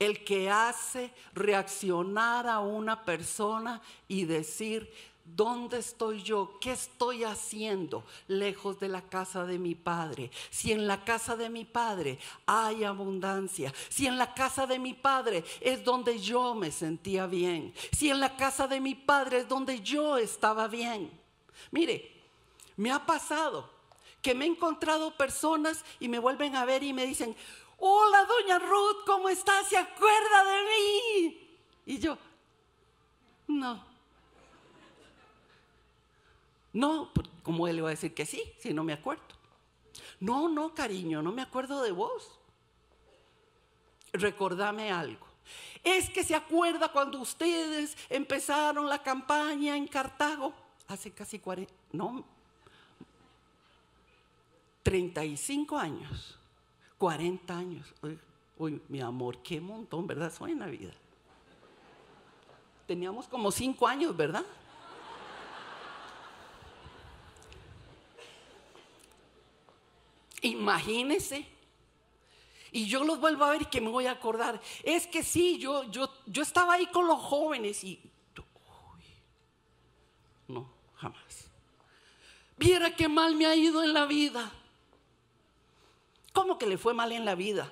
el 0.00 0.24
que 0.24 0.50
hace 0.50 1.12
reaccionar 1.34 2.48
a 2.48 2.58
una 2.58 3.04
persona 3.04 3.80
y 4.08 4.24
decir, 4.24 4.92
¿Dónde 5.24 5.78
estoy 5.78 6.22
yo? 6.22 6.58
¿Qué 6.60 6.72
estoy 6.72 7.24
haciendo 7.24 8.04
lejos 8.28 8.78
de 8.78 8.88
la 8.88 9.00
casa 9.00 9.46
de 9.46 9.58
mi 9.58 9.74
padre? 9.74 10.30
Si 10.50 10.70
en 10.70 10.86
la 10.86 11.02
casa 11.02 11.34
de 11.34 11.48
mi 11.48 11.64
padre 11.64 12.18
hay 12.44 12.84
abundancia, 12.84 13.72
si 13.88 14.06
en 14.06 14.18
la 14.18 14.34
casa 14.34 14.66
de 14.66 14.78
mi 14.78 14.92
padre 14.92 15.42
es 15.62 15.82
donde 15.82 16.18
yo 16.18 16.54
me 16.54 16.70
sentía 16.70 17.26
bien, 17.26 17.72
si 17.90 18.10
en 18.10 18.20
la 18.20 18.36
casa 18.36 18.68
de 18.68 18.80
mi 18.80 18.94
padre 18.94 19.38
es 19.38 19.48
donde 19.48 19.80
yo 19.80 20.18
estaba 20.18 20.68
bien. 20.68 21.23
Mire, 21.70 22.10
me 22.76 22.90
ha 22.90 23.04
pasado 23.04 23.70
que 24.22 24.34
me 24.34 24.46
he 24.46 24.48
encontrado 24.48 25.16
personas 25.16 25.84
y 26.00 26.08
me 26.08 26.18
vuelven 26.18 26.56
a 26.56 26.64
ver 26.64 26.82
y 26.82 26.92
me 26.92 27.06
dicen, 27.06 27.36
hola 27.78 28.24
doña 28.24 28.58
Ruth, 28.58 29.04
¿cómo 29.06 29.28
está? 29.28 29.62
¿Se 29.64 29.76
acuerda 29.76 30.44
de 30.44 30.62
mí? 30.62 31.58
Y 31.86 31.98
yo, 31.98 32.16
no. 33.48 33.84
No, 36.72 37.12
¿cómo 37.42 37.68
él 37.68 37.76
le 37.76 37.82
va 37.82 37.88
a 37.88 37.90
decir 37.90 38.14
que 38.14 38.26
sí 38.26 38.42
si 38.58 38.72
no 38.72 38.82
me 38.82 38.94
acuerdo? 38.94 39.22
No, 40.20 40.48
no, 40.48 40.74
cariño, 40.74 41.22
no 41.22 41.30
me 41.30 41.42
acuerdo 41.42 41.82
de 41.82 41.92
vos. 41.92 42.38
Recordame 44.12 44.90
algo. 44.90 45.26
Es 45.82 46.08
que 46.08 46.24
se 46.24 46.34
acuerda 46.34 46.90
cuando 46.90 47.20
ustedes 47.20 47.96
empezaron 48.08 48.88
la 48.88 49.02
campaña 49.02 49.76
en 49.76 49.86
Cartago 49.86 50.63
hace 50.94 51.10
casi 51.10 51.38
40, 51.38 51.72
no, 51.92 52.24
35 54.82 55.78
años, 55.78 56.38
40 56.98 57.56
años. 57.56 57.94
Uy, 58.56 58.80
mi 58.88 59.00
amor, 59.00 59.38
qué 59.42 59.60
montón, 59.60 60.06
¿verdad? 60.06 60.32
Suena 60.32 60.66
vida. 60.66 60.92
teníamos 62.86 63.26
como 63.26 63.50
cinco 63.50 63.88
años, 63.88 64.16
¿verdad? 64.16 64.44
Imagínese. 70.42 71.46
Y 72.70 72.86
yo 72.86 73.04
los 73.04 73.18
vuelvo 73.18 73.44
a 73.44 73.50
ver 73.50 73.62
y 73.62 73.66
que 73.66 73.80
me 73.80 73.88
voy 73.88 74.06
a 74.06 74.12
acordar. 74.12 74.60
Es 74.82 75.06
que 75.06 75.22
sí, 75.22 75.58
yo, 75.58 75.84
yo, 75.90 76.10
yo 76.26 76.42
estaba 76.42 76.74
ahí 76.74 76.86
con 76.86 77.06
los 77.06 77.18
jóvenes 77.20 77.82
y... 77.84 78.00
no, 80.48 80.68
jamás. 80.96 81.48
Viera 82.56 82.94
qué 82.94 83.08
mal 83.08 83.34
me 83.34 83.46
ha 83.46 83.56
ido 83.56 83.82
en 83.82 83.92
la 83.92 84.06
vida. 84.06 84.52
¿Cómo 86.32 86.58
que 86.58 86.66
le 86.66 86.78
fue 86.78 86.94
mal 86.94 87.12
en 87.12 87.24
la 87.24 87.34
vida? 87.34 87.70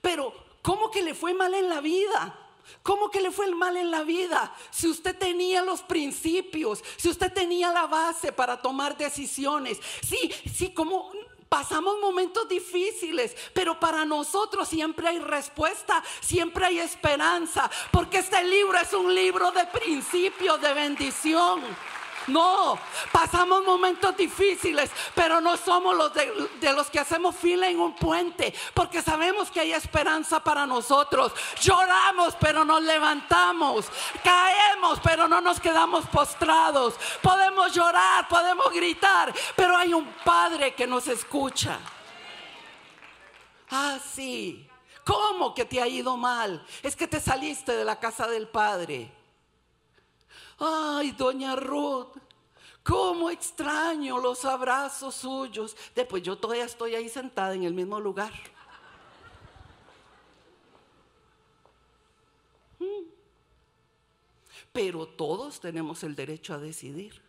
Pero, 0.00 0.32
¿cómo 0.62 0.90
que 0.90 1.02
le 1.02 1.14
fue 1.14 1.34
mal 1.34 1.54
en 1.54 1.68
la 1.68 1.80
vida? 1.80 2.38
¿Cómo 2.82 3.10
que 3.10 3.20
le 3.20 3.30
fue 3.30 3.46
el 3.46 3.54
mal 3.54 3.76
en 3.76 3.90
la 3.90 4.02
vida? 4.02 4.54
Si 4.70 4.88
usted 4.88 5.16
tenía 5.16 5.62
los 5.62 5.82
principios, 5.82 6.82
si 6.96 7.08
usted 7.08 7.32
tenía 7.32 7.72
la 7.72 7.86
base 7.86 8.32
para 8.32 8.60
tomar 8.60 8.96
decisiones, 8.96 9.78
sí, 10.02 10.32
sí, 10.52 10.72
como 10.72 11.12
pasamos 11.48 12.00
momentos 12.00 12.48
difíciles, 12.48 13.36
pero 13.52 13.78
para 13.78 14.04
nosotros 14.04 14.68
siempre 14.68 15.08
hay 15.08 15.18
respuesta, 15.18 16.02
siempre 16.20 16.66
hay 16.66 16.78
esperanza, 16.80 17.70
porque 17.92 18.18
este 18.18 18.42
libro 18.44 18.78
es 18.78 18.92
un 18.92 19.14
libro 19.14 19.52
de 19.52 19.66
principios, 19.66 20.60
de 20.60 20.74
bendición. 20.74 21.62
No, 22.26 22.78
pasamos 23.12 23.64
momentos 23.64 24.16
difíciles, 24.16 24.90
pero 25.14 25.40
no 25.40 25.56
somos 25.56 25.96
los 25.96 26.12
de, 26.12 26.72
los 26.72 26.90
que 26.90 26.98
hacemos 26.98 27.36
fila 27.36 27.68
en 27.68 27.78
un 27.78 27.94
puente, 27.94 28.52
porque 28.74 29.00
sabemos 29.00 29.50
que 29.50 29.60
hay 29.60 29.72
esperanza 29.72 30.42
para 30.42 30.66
nosotros. 30.66 31.32
Lloramos, 31.60 32.34
pero 32.40 32.64
nos 32.64 32.82
levantamos. 32.82 33.86
Caemos, 34.24 34.98
pero 35.02 35.28
no 35.28 35.40
nos 35.40 35.60
quedamos 35.60 36.06
postrados. 36.06 36.94
Podemos 37.22 37.72
llorar, 37.72 38.26
podemos 38.28 38.72
gritar, 38.72 39.32
pero 39.54 39.76
hay 39.76 39.94
un 39.94 40.06
Padre 40.24 40.74
que 40.74 40.86
nos 40.86 41.06
escucha. 41.06 41.78
Ah, 43.70 43.98
sí. 44.14 44.68
¿Cómo 45.04 45.54
que 45.54 45.64
te 45.64 45.80
ha 45.80 45.86
ido 45.86 46.16
mal? 46.16 46.66
Es 46.82 46.96
que 46.96 47.06
te 47.06 47.20
saliste 47.20 47.72
de 47.72 47.84
la 47.84 48.00
casa 48.00 48.26
del 48.26 48.48
Padre. 48.48 49.15
Ay, 50.58 51.12
doña 51.12 51.54
Ruth, 51.56 52.16
cómo 52.82 53.30
extraño 53.30 54.18
los 54.18 54.44
abrazos 54.44 55.14
suyos. 55.14 55.76
Después 55.94 56.22
yo 56.22 56.38
todavía 56.38 56.64
estoy 56.64 56.94
ahí 56.94 57.08
sentada 57.08 57.54
en 57.54 57.64
el 57.64 57.74
mismo 57.74 58.00
lugar. 58.00 58.32
Mm. 62.78 63.08
Pero 64.72 65.06
todos 65.06 65.60
tenemos 65.60 66.02
el 66.04 66.14
derecho 66.14 66.54
a 66.54 66.58
decidir. 66.58 67.26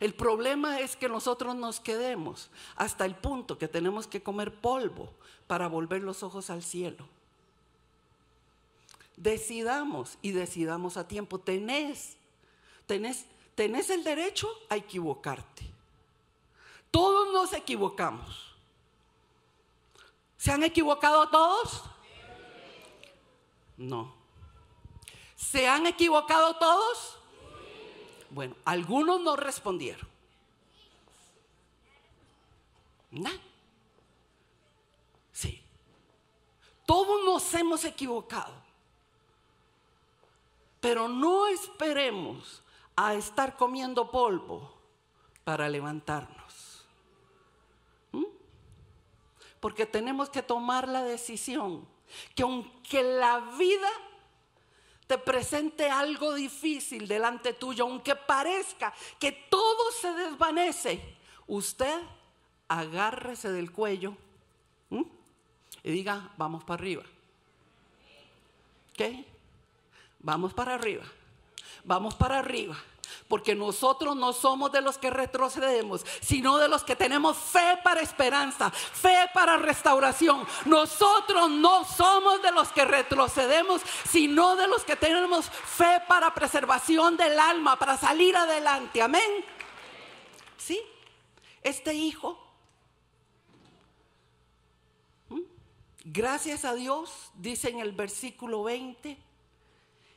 El 0.00 0.14
problema 0.14 0.80
es 0.80 0.96
que 0.96 1.10
nosotros 1.10 1.54
nos 1.54 1.78
quedemos 1.78 2.50
hasta 2.74 3.04
el 3.04 3.14
punto 3.14 3.58
que 3.58 3.68
tenemos 3.68 4.06
que 4.06 4.22
comer 4.22 4.54
polvo 4.54 5.12
para 5.46 5.68
volver 5.68 6.02
los 6.02 6.22
ojos 6.22 6.48
al 6.48 6.62
cielo. 6.62 7.06
Decidamos 9.20 10.16
y 10.22 10.30
decidamos 10.32 10.96
a 10.96 11.06
tiempo. 11.06 11.38
Tenés, 11.38 12.16
tenés, 12.86 13.26
tenés 13.54 13.90
el 13.90 14.02
derecho 14.02 14.48
a 14.70 14.76
equivocarte. 14.76 15.70
Todos 16.90 17.30
nos 17.30 17.52
equivocamos. 17.52 18.54
¿Se 20.38 20.50
han 20.50 20.64
equivocado 20.64 21.28
todos? 21.28 21.82
No. 23.76 24.14
¿Se 25.36 25.68
han 25.68 25.86
equivocado 25.86 26.56
todos? 26.56 27.18
Bueno, 28.30 28.56
algunos 28.64 29.20
no 29.20 29.36
respondieron. 29.36 30.08
¿No? 33.10 33.28
Sí. 35.30 35.62
Todos 36.86 37.22
nos 37.26 37.52
hemos 37.52 37.84
equivocado. 37.84 38.69
Pero 40.80 41.08
no 41.08 41.46
esperemos 41.46 42.62
a 42.96 43.14
estar 43.14 43.56
comiendo 43.56 44.10
polvo 44.10 44.78
para 45.44 45.68
levantarnos. 45.68 46.86
¿Mm? 48.12 48.24
Porque 49.60 49.86
tenemos 49.86 50.30
que 50.30 50.42
tomar 50.42 50.88
la 50.88 51.02
decisión 51.02 51.86
que 52.34 52.42
aunque 52.42 53.02
la 53.02 53.38
vida 53.58 53.88
te 55.06 55.18
presente 55.18 55.90
algo 55.90 56.34
difícil 56.34 57.08
delante 57.08 57.52
tuyo, 57.52 57.84
aunque 57.84 58.14
parezca 58.14 58.92
que 59.18 59.32
todo 59.32 59.90
se 60.00 60.12
desvanece, 60.12 61.16
usted 61.46 62.00
agárrese 62.68 63.50
del 63.50 63.72
cuello 63.72 64.16
y 65.82 65.90
diga, 65.90 66.32
vamos 66.36 66.64
para 66.64 66.80
arriba. 66.80 67.02
¿Qué? 68.94 69.24
Vamos 70.20 70.52
para 70.52 70.74
arriba. 70.74 71.04
Vamos 71.84 72.14
para 72.14 72.38
arriba. 72.38 72.76
Porque 73.26 73.54
nosotros 73.54 74.16
no 74.16 74.32
somos 74.32 74.70
de 74.70 74.80
los 74.80 74.98
que 74.98 75.10
retrocedemos, 75.10 76.04
sino 76.20 76.58
de 76.58 76.68
los 76.68 76.84
que 76.84 76.94
tenemos 76.94 77.36
fe 77.36 77.78
para 77.82 78.00
esperanza, 78.00 78.70
fe 78.70 79.28
para 79.32 79.56
restauración. 79.56 80.46
Nosotros 80.66 81.50
no 81.50 81.84
somos 81.84 82.42
de 82.42 82.52
los 82.52 82.68
que 82.68 82.84
retrocedemos, 82.84 83.82
sino 84.08 84.56
de 84.56 84.68
los 84.68 84.84
que 84.84 84.96
tenemos 84.96 85.46
fe 85.48 86.02
para 86.06 86.34
preservación 86.34 87.16
del 87.16 87.38
alma, 87.38 87.78
para 87.78 87.96
salir 87.96 88.36
adelante. 88.36 89.02
Amén. 89.02 89.44
¿Sí? 90.56 90.80
Este 91.62 91.94
hijo, 91.94 92.38
gracias 96.04 96.64
a 96.64 96.74
Dios, 96.74 97.30
dice 97.34 97.70
en 97.70 97.80
el 97.80 97.92
versículo 97.92 98.64
20 98.64 99.29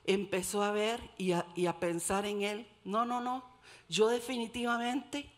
empezó 0.05 0.63
a 0.63 0.71
ver 0.71 1.01
y 1.17 1.31
a, 1.31 1.79
pensar 1.79 2.25
en 2.25 2.41
él, 2.41 2.67
no, 2.83 3.05
no, 3.05 3.21
no, 3.21 3.43
yo 3.89 4.07
definitivamente 4.07 5.29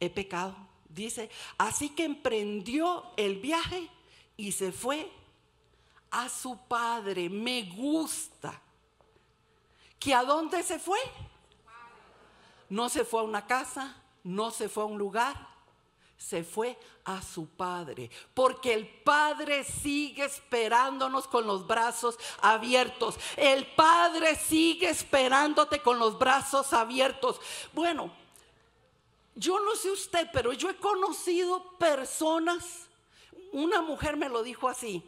he 0.00 0.10
pecado. 0.10 0.56
Dice, 0.88 1.30
así 1.58 1.90
que 1.90 2.04
emprendió 2.04 3.04
el 3.16 3.36
viaje 3.36 3.88
y 4.36 4.52
se 4.52 4.72
fue 4.72 5.10
a 6.10 6.28
su 6.28 6.58
padre. 6.66 7.28
Me 7.28 7.64
gusta. 7.64 8.60
¿Que 9.98 10.14
a 10.14 10.24
dónde 10.24 10.62
se 10.62 10.78
fue? 10.78 10.98
No 12.68 12.88
se 12.88 13.04
fue 13.04 13.20
a 13.20 13.24
una 13.24 13.46
casa, 13.46 13.96
no 14.24 14.50
se 14.50 14.68
fue 14.68 14.82
a 14.82 14.86
un 14.86 14.98
lugar, 14.98 15.48
se 16.18 16.42
fue 16.42 16.76
a 17.04 17.22
su 17.22 17.48
Padre, 17.48 18.10
porque 18.34 18.74
el 18.74 18.86
Padre 18.86 19.64
sigue 19.64 20.24
esperándonos 20.24 21.28
con 21.28 21.46
los 21.46 21.66
brazos 21.66 22.18
abiertos. 22.42 23.14
El 23.36 23.66
Padre 23.66 24.34
sigue 24.34 24.90
esperándote 24.90 25.80
con 25.80 25.98
los 25.98 26.18
brazos 26.18 26.72
abiertos. 26.72 27.40
Bueno, 27.72 28.12
yo 29.36 29.60
no 29.60 29.76
sé 29.76 29.90
usted, 29.92 30.28
pero 30.32 30.52
yo 30.52 30.68
he 30.68 30.76
conocido 30.76 31.78
personas, 31.78 32.88
una 33.52 33.80
mujer 33.80 34.16
me 34.16 34.28
lo 34.28 34.42
dijo 34.42 34.68
así, 34.68 35.02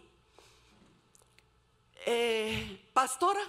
eh, 2.06 2.80
pastora, 2.94 3.42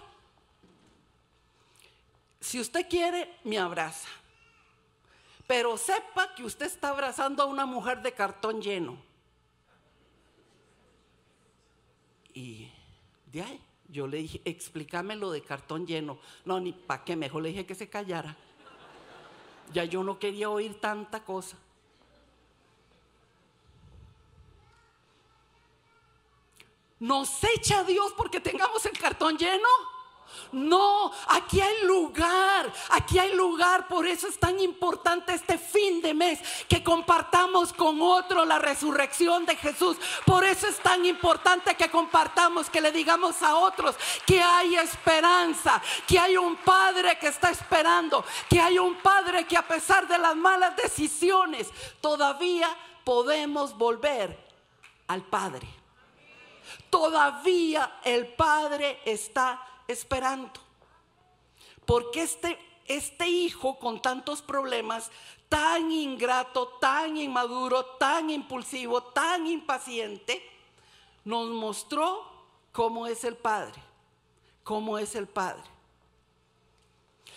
si 2.39 2.60
usted 2.60 2.89
quiere, 2.89 3.38
me 3.43 3.60
abraza. 3.60 4.10
Pero 5.52 5.76
sepa 5.76 6.34
que 6.34 6.46
usted 6.46 6.66
está 6.66 6.92
abrazando 6.92 7.44
a 7.44 7.46
una 7.46 7.66
mujer 7.66 8.02
de 8.02 8.14
cartón 8.14 8.62
lleno. 8.62 8.98
Y 12.34 12.72
de 13.26 13.42
ahí 13.42 13.62
yo 13.90 14.08
le 14.08 14.20
dije, 14.20 14.42
explícame 14.46 15.18
lo 15.18 15.30
de 15.30 15.42
cartón 15.42 15.86
lleno. 15.86 16.20
No, 16.46 16.62
ni 16.62 16.72
para 16.72 17.04
qué, 17.04 17.18
mejor 17.18 17.44
le 17.44 17.50
dije 17.50 17.66
que 17.66 17.76
se 17.76 17.90
callara. 17.90 18.38
Ya 19.74 19.84
yo 19.84 20.06
no 20.06 20.18
quería 20.20 20.50
oír 20.50 20.80
tanta 20.80 21.26
cosa. 21.26 21.58
¿Nos 26.98 27.44
echa 27.44 27.84
Dios 27.84 28.14
porque 28.16 28.40
tengamos 28.40 28.86
el 28.86 28.98
cartón 28.98 29.38
lleno? 29.38 29.68
No, 30.52 31.12
aquí 31.28 31.62
hay 31.62 31.84
lugar, 31.84 32.72
aquí 32.89 33.20
hay 33.20 33.34
lugar. 33.34 33.88
Por 33.88 34.06
eso 34.06 34.28
es 34.28 34.39
tan 34.39 34.60
importante 34.60 35.34
este 35.34 35.58
fin 35.58 36.02
de 36.02 36.13
mes 36.13 36.39
que 36.67 36.84
compartamos 36.84 37.74
con 37.74 38.02
otro 38.02 38.46
la 38.46 38.60
resurrección 38.60 39.46
de 39.46 39.56
Jesús. 39.56 39.98
Por 40.26 40.44
eso 40.44 40.67
es 40.67 40.78
tan 40.80 41.06
importante 41.06 41.76
que 41.76 41.89
compartamos, 41.89 42.70
que 42.70 42.82
le 42.82 42.91
digamos 42.91 43.41
a 43.41 43.56
otros 43.56 43.96
que 44.26 44.41
hay 44.41 44.76
esperanza, 44.76 45.82
que 46.08 46.20
hay 46.20 46.38
un 46.38 46.56
Padre 46.58 47.17
que 47.20 47.28
está 47.28 47.50
esperando, 47.50 48.24
que 48.50 48.60
hay 48.60 48.78
un 48.78 48.96
Padre 48.96 49.46
que 49.46 49.58
a 49.58 49.67
pesar 49.67 50.08
de 50.08 50.17
las 50.17 50.36
malas 50.36 50.76
decisiones 50.76 51.70
todavía 52.02 52.70
podemos 53.04 53.78
volver 53.78 54.38
al 55.08 55.24
Padre. 55.24 55.67
Todavía 56.89 58.00
el 58.04 58.28
Padre 58.28 59.02
está 59.06 59.71
esperando. 59.92 60.60
Porque 61.86 62.24
este, 62.24 62.58
este 62.86 63.28
hijo 63.28 63.78
con 63.80 64.02
tantos 64.02 64.42
problemas, 64.42 65.12
tan 65.50 65.92
ingrato, 65.92 66.68
tan 66.80 67.18
inmaduro, 67.18 67.86
tan 67.98 68.30
impulsivo, 68.30 69.04
tan 69.04 69.48
impaciente, 69.48 70.42
nos 71.24 71.50
mostró 71.50 72.26
cómo 72.72 73.08
es 73.08 73.24
el 73.24 73.36
Padre, 73.36 73.82
cómo 74.64 74.98
es 74.98 75.16
el 75.16 75.28
Padre. 75.28 75.64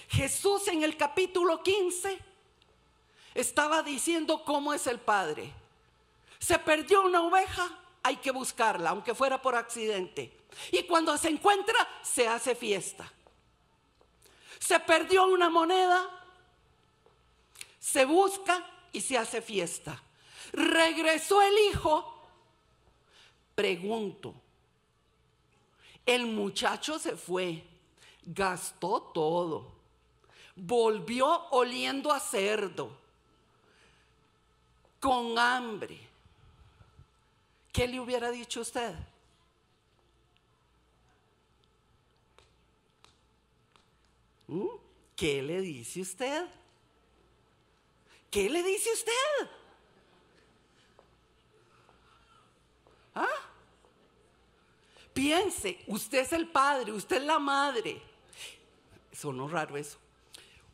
Jesús 0.09 0.69
en 0.69 0.83
el 0.83 0.97
capítulo 0.97 1.62
15 1.62 2.19
estaba 3.35 3.83
diciendo 3.83 4.45
cómo 4.45 4.73
es 4.73 4.87
el 4.87 5.01
Padre. 5.01 5.53
Se 6.38 6.59
perdió 6.59 7.03
una 7.03 7.23
oveja, 7.23 7.79
hay 8.03 8.17
que 8.17 8.31
buscarla, 8.31 8.90
aunque 8.90 9.14
fuera 9.14 9.40
por 9.43 9.57
accidente. 9.57 10.43
Y 10.73 10.85
cuando 10.85 11.17
se 11.19 11.29
encuentra, 11.29 11.75
se 12.03 12.29
hace 12.29 12.55
fiesta. 12.55 13.11
Se 14.59 14.81
perdió 14.81 15.27
una 15.27 15.51
moneda, 15.51 16.09
se 17.79 18.05
busca 18.05 18.64
y 18.93 19.01
se 19.01 19.19
hace 19.19 19.43
fiesta. 19.43 20.03
Regresó 20.53 21.43
el 21.43 21.55
hijo. 21.71 22.11
Pregunto, 23.55 24.35
el 26.07 26.27
muchacho 26.27 26.99
se 26.99 27.17
fue, 27.17 27.62
gastó 28.25 29.01
todo, 29.14 29.73
volvió 30.57 31.49
oliendo 31.51 32.11
a 32.12 32.21
cerdo, 32.21 32.97
con 34.99 35.38
hambre. 35.38 36.01
¿Qué 37.73 37.87
le 37.87 38.01
hubiera 38.01 38.31
dicho 38.31 38.61
usted? 38.61 38.95
¿Mm? 44.46 44.66
¿Qué 45.16 45.42
le 45.42 45.61
dice 45.61 46.00
usted? 46.00 46.46
¿Qué 48.30 48.50
le 48.50 48.62
dice 48.62 48.90
usted? 48.92 49.50
¿Ah? 53.14 53.28
Piense, 55.12 55.78
usted 55.87 56.18
es 56.18 56.33
el 56.33 56.48
padre, 56.48 56.90
usted 56.90 57.18
es 57.18 57.22
la 57.22 57.38
madre. 57.38 58.02
Sonó 59.12 59.46
raro 59.46 59.76
eso. 59.76 59.98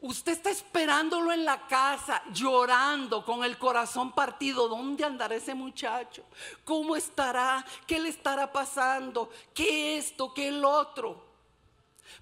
Usted 0.03 0.33
está 0.33 0.49
esperándolo 0.49 1.31
en 1.31 1.45
la 1.45 1.67
casa, 1.67 2.23
llorando, 2.33 3.23
con 3.23 3.45
el 3.45 3.59
corazón 3.59 4.13
partido. 4.13 4.67
¿Dónde 4.67 5.05
andará 5.05 5.35
ese 5.35 5.55
muchacho? 5.55 6.25
¿Cómo 6.65 6.97
estará? 6.97 7.63
¿Qué 7.87 8.01
le 8.01 8.09
estará 8.09 8.51
pasando? 8.51 9.29
¿Qué 9.53 9.99
esto? 9.99 10.33
¿Qué 10.33 10.49
el 10.49 10.65
otro? 10.65 11.30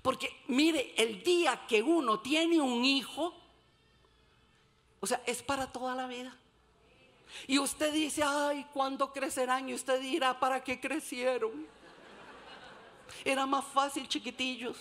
Porque 0.02 0.42
mire, 0.48 0.94
el 0.96 1.22
día 1.22 1.66
que 1.66 1.82
uno 1.82 2.20
tiene 2.20 2.60
un 2.60 2.84
hijo, 2.84 3.34
o 5.00 5.06
sea, 5.06 5.22
es 5.26 5.42
para 5.42 5.70
toda 5.72 5.94
la 5.94 6.06
vida. 6.06 6.36
Y 7.46 7.58
usted 7.58 7.92
dice, 7.92 8.22
ay, 8.24 8.66
¿cuándo 8.72 9.12
crecerán? 9.12 9.68
Y 9.68 9.74
usted 9.74 10.00
dirá, 10.00 10.38
¿para 10.38 10.62
qué 10.62 10.80
crecieron? 10.80 11.66
Era 13.24 13.46
más 13.46 13.64
fácil 13.64 14.08
chiquitillos. 14.08 14.76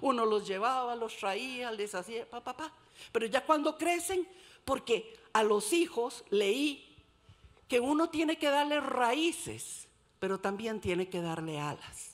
Uno 0.00 0.24
los 0.24 0.46
llevaba, 0.46 0.96
los 0.96 1.16
traía, 1.16 1.70
les 1.70 1.94
hacía, 1.94 2.28
papá, 2.28 2.56
papá. 2.56 2.72
Pero 3.12 3.26
ya 3.26 3.44
cuando 3.44 3.76
crecen, 3.76 4.26
porque 4.64 5.16
a 5.32 5.42
los 5.42 5.72
hijos 5.72 6.24
leí 6.30 6.88
que 7.68 7.80
uno 7.80 8.10
tiene 8.10 8.38
que 8.38 8.48
darle 8.48 8.80
raíces, 8.80 9.88
pero 10.18 10.38
también 10.38 10.80
tiene 10.80 11.08
que 11.08 11.20
darle 11.20 11.58
alas. 11.58 12.11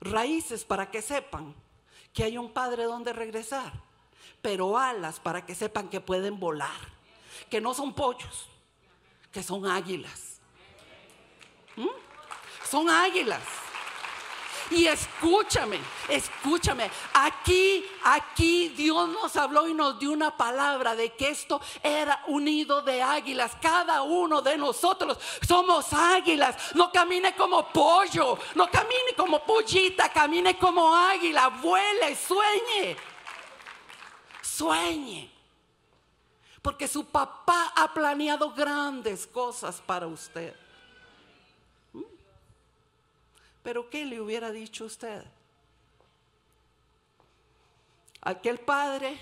Raíces 0.00 0.64
para 0.64 0.90
que 0.90 1.02
sepan 1.02 1.54
que 2.12 2.24
hay 2.24 2.38
un 2.38 2.52
padre 2.52 2.84
donde 2.84 3.12
regresar, 3.12 3.72
pero 4.42 4.76
alas 4.78 5.20
para 5.20 5.44
que 5.44 5.54
sepan 5.54 5.88
que 5.88 6.00
pueden 6.00 6.40
volar, 6.40 6.80
que 7.50 7.60
no 7.60 7.74
son 7.74 7.94
pollos, 7.94 8.48
que 9.32 9.42
son 9.42 9.66
águilas. 9.66 10.40
¿Mm? 11.76 11.88
Son 12.68 12.88
águilas. 12.88 13.42
Y 14.70 14.86
escúchame, 14.86 15.80
escúchame. 16.08 16.88
Aquí, 17.12 17.84
aquí 18.04 18.68
Dios 18.68 19.08
nos 19.08 19.36
habló 19.36 19.66
y 19.66 19.74
nos 19.74 19.98
dio 19.98 20.12
una 20.12 20.36
palabra 20.36 20.94
de 20.94 21.12
que 21.12 21.30
esto 21.30 21.60
era 21.82 22.22
un 22.28 22.44
nido 22.44 22.80
de 22.82 23.02
águilas. 23.02 23.56
Cada 23.60 24.02
uno 24.02 24.40
de 24.40 24.56
nosotros 24.56 25.18
somos 25.46 25.92
águilas. 25.92 26.74
No 26.74 26.92
camine 26.92 27.34
como 27.34 27.66
pollo, 27.72 28.38
no 28.54 28.70
camine 28.70 29.14
como 29.16 29.44
pollita, 29.44 30.08
camine 30.08 30.56
como 30.56 30.94
águila. 30.94 31.48
Vuele, 31.48 32.14
sueñe. 32.14 32.96
Sueñe. 34.40 35.32
Porque 36.62 36.86
su 36.86 37.06
papá 37.06 37.72
ha 37.74 37.92
planeado 37.92 38.52
grandes 38.52 39.26
cosas 39.26 39.82
para 39.84 40.06
usted. 40.06 40.54
Pero 43.62 43.90
¿qué 43.90 44.04
le 44.04 44.20
hubiera 44.20 44.50
dicho 44.50 44.84
usted? 44.84 45.24
Aquel 48.22 48.58
padre, 48.58 49.18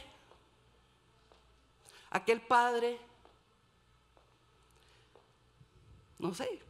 aquel 2.10 2.40
padre, 2.40 2.98
no 6.18 6.34
sé, 6.34 6.60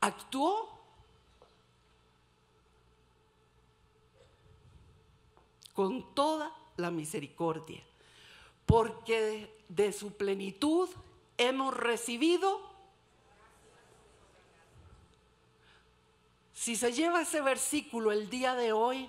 actuó. 0.00 0.76
Con 5.74 6.12
toda 6.12 6.52
la 6.76 6.90
misericordia, 6.90 7.80
porque 8.66 9.62
de 9.68 9.92
su 9.92 10.12
plenitud 10.16 10.88
hemos 11.36 11.72
recibido 11.72 12.67
Si 16.58 16.74
se 16.74 16.92
lleva 16.92 17.22
ese 17.22 17.40
versículo 17.40 18.10
el 18.10 18.28
día 18.28 18.56
de 18.56 18.72
hoy, 18.72 19.08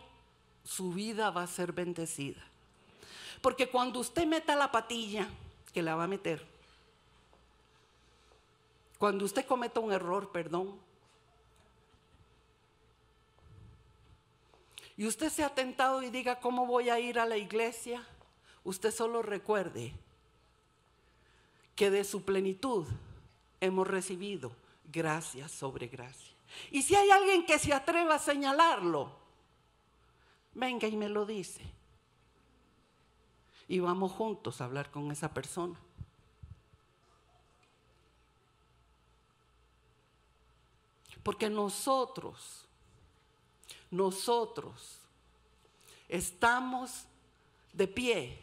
su 0.63 0.93
vida 0.93 1.31
va 1.31 1.41
a 1.41 1.47
ser 1.47 1.71
bendecida. 1.71 2.39
Porque 3.41 3.71
cuando 3.71 3.99
usted 3.99 4.27
meta 4.27 4.55
la 4.55 4.71
patilla, 4.71 5.27
que 5.73 5.81
la 5.81 5.95
va 5.95 6.03
a 6.03 6.07
meter, 6.07 6.45
cuando 8.99 9.25
usted 9.25 9.47
cometa 9.47 9.79
un 9.79 9.91
error, 9.91 10.31
perdón, 10.31 10.79
y 14.95 15.07
usted 15.07 15.31
se 15.31 15.43
ha 15.43 15.49
tentado 15.49 16.03
y 16.03 16.11
diga, 16.11 16.39
¿cómo 16.39 16.67
voy 16.67 16.91
a 16.91 16.99
ir 16.99 17.17
a 17.17 17.25
la 17.25 17.37
iglesia? 17.37 18.05
Usted 18.63 18.91
solo 18.91 19.23
recuerde 19.23 19.91
que 21.75 21.89
de 21.89 22.03
su 22.03 22.23
plenitud 22.23 22.85
hemos 23.59 23.87
recibido 23.87 24.51
gracia 24.85 25.49
sobre 25.49 25.87
gracia. 25.87 26.38
Y 26.71 26.81
si 26.81 26.95
hay 26.95 27.09
alguien 27.09 27.45
que 27.45 27.59
se 27.59 27.73
atreva 27.73 28.15
a 28.15 28.19
señalarlo, 28.19 29.11
venga 30.53 30.87
y 30.87 30.95
me 30.95 31.09
lo 31.09 31.25
dice. 31.25 31.61
Y 33.67 33.79
vamos 33.79 34.11
juntos 34.11 34.61
a 34.61 34.65
hablar 34.65 34.89
con 34.91 35.11
esa 35.11 35.33
persona. 35.33 35.79
Porque 41.23 41.49
nosotros, 41.49 42.65
nosotros 43.91 44.99
estamos 46.07 47.05
de 47.73 47.87
pie 47.87 48.39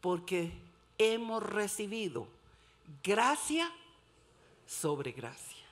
porque 0.00 0.52
hemos 0.98 1.42
recibido 1.42 2.26
gracia 3.02 3.70
sobre 4.66 5.12
gracia 5.12 5.65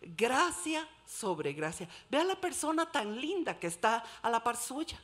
gracia 0.00 0.88
sobre 1.06 1.52
gracia. 1.52 1.88
Ve 2.10 2.18
a 2.18 2.24
la 2.24 2.40
persona 2.40 2.90
tan 2.90 3.20
linda 3.20 3.58
que 3.58 3.66
está 3.66 4.04
a 4.22 4.30
la 4.30 4.42
par 4.42 4.56
suya. 4.56 5.00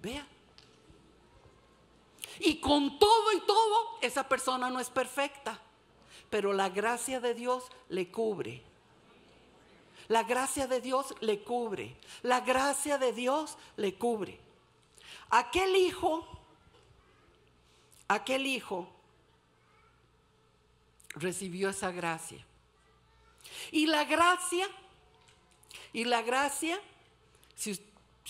Vea. 0.00 0.26
Y 2.40 2.56
con 2.60 2.98
todo 2.98 3.32
y 3.32 3.40
todo, 3.40 3.98
esa 4.00 4.28
persona 4.28 4.70
no 4.70 4.80
es 4.80 4.90
perfecta, 4.90 5.60
pero 6.30 6.52
la 6.52 6.70
gracia 6.70 7.20
de 7.20 7.34
Dios 7.34 7.64
le 7.88 8.10
cubre. 8.10 8.62
La 10.08 10.24
gracia 10.24 10.66
de 10.66 10.80
Dios 10.80 11.14
le 11.20 11.42
cubre. 11.42 11.96
La 12.22 12.40
gracia 12.40 12.98
de 12.98 13.12
Dios 13.12 13.56
le 13.76 13.94
cubre. 13.94 14.40
Aquel 15.30 15.76
hijo, 15.76 16.26
aquel 18.08 18.46
hijo 18.46 18.88
recibió 21.14 21.70
esa 21.70 21.90
gracia. 21.90 22.44
Y 23.70 23.86
la 23.86 24.04
gracia, 24.04 24.68
y 25.92 26.04
la 26.04 26.22
gracia, 26.22 26.80
si, 27.54 27.78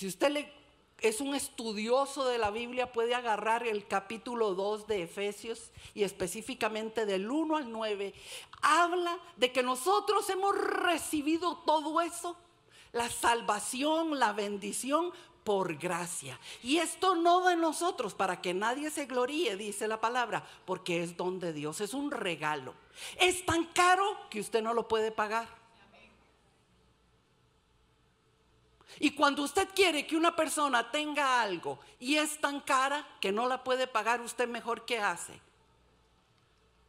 usted 0.06 0.30
le 0.30 0.62
es 1.00 1.20
un 1.20 1.34
estudioso 1.34 2.28
de 2.28 2.38
la 2.38 2.52
Biblia 2.52 2.92
puede 2.92 3.16
agarrar 3.16 3.66
el 3.66 3.88
capítulo 3.88 4.54
2 4.54 4.86
de 4.86 5.02
Efesios 5.02 5.72
y 5.94 6.04
específicamente 6.04 7.06
del 7.06 7.28
1 7.28 7.56
al 7.56 7.72
9, 7.72 8.14
habla 8.62 9.18
de 9.36 9.50
que 9.50 9.64
nosotros 9.64 10.30
hemos 10.30 10.56
recibido 10.56 11.56
todo 11.66 12.00
eso, 12.00 12.36
la 12.92 13.10
salvación, 13.10 14.20
la 14.20 14.32
bendición 14.32 15.12
por 15.44 15.76
gracia. 15.76 16.38
Y 16.62 16.78
esto 16.78 17.14
no 17.14 17.46
de 17.46 17.56
nosotros, 17.56 18.14
para 18.14 18.40
que 18.40 18.54
nadie 18.54 18.90
se 18.90 19.06
gloríe, 19.06 19.56
dice 19.56 19.88
la 19.88 20.00
palabra, 20.00 20.44
porque 20.64 21.02
es 21.02 21.16
don 21.16 21.40
de 21.40 21.52
Dios, 21.52 21.80
es 21.80 21.94
un 21.94 22.10
regalo. 22.10 22.74
Es 23.18 23.44
tan 23.44 23.66
caro 23.66 24.04
que 24.30 24.40
usted 24.40 24.62
no 24.62 24.74
lo 24.74 24.88
puede 24.88 25.10
pagar. 25.10 25.48
Y 28.98 29.12
cuando 29.12 29.42
usted 29.42 29.68
quiere 29.74 30.06
que 30.06 30.16
una 30.16 30.36
persona 30.36 30.90
tenga 30.90 31.40
algo 31.40 31.80
y 31.98 32.16
es 32.16 32.40
tan 32.40 32.60
cara 32.60 33.06
que 33.20 33.32
no 33.32 33.48
la 33.48 33.64
puede 33.64 33.86
pagar, 33.86 34.20
usted 34.20 34.46
mejor 34.46 34.84
que 34.84 35.00
hace. 35.00 35.40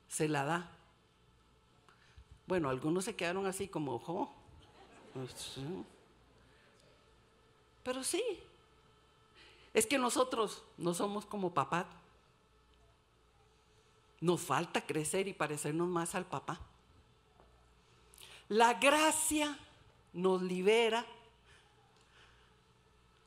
Se 0.09 0.27
la 0.27 0.43
da. 0.43 0.69
Bueno, 2.45 2.69
algunos 2.69 3.05
se 3.05 3.15
quedaron 3.15 3.45
así 3.45 3.67
como, 3.67 3.95
ojo. 3.95 4.31
Pero 7.83 8.03
sí, 8.03 8.23
es 9.73 9.85
que 9.85 9.97
nosotros 9.97 10.63
no 10.77 10.93
somos 10.93 11.25
como 11.25 11.53
papá. 11.53 11.85
Nos 14.21 14.41
falta 14.41 14.85
crecer 14.85 15.27
y 15.27 15.33
parecernos 15.33 15.87
más 15.87 16.15
al 16.15 16.25
papá. 16.25 16.59
La 18.47 18.75
gracia 18.75 19.57
nos 20.13 20.41
libera 20.41 21.05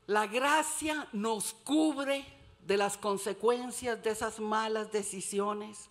la 0.07 0.25
gracia 0.25 1.05
nos 1.11 1.53
cubre 1.53 2.25
de 2.65 2.77
las 2.77 2.97
consecuencias 2.97 4.01
de 4.01 4.11
esas 4.11 4.39
malas 4.39 4.89
decisiones. 4.89 5.89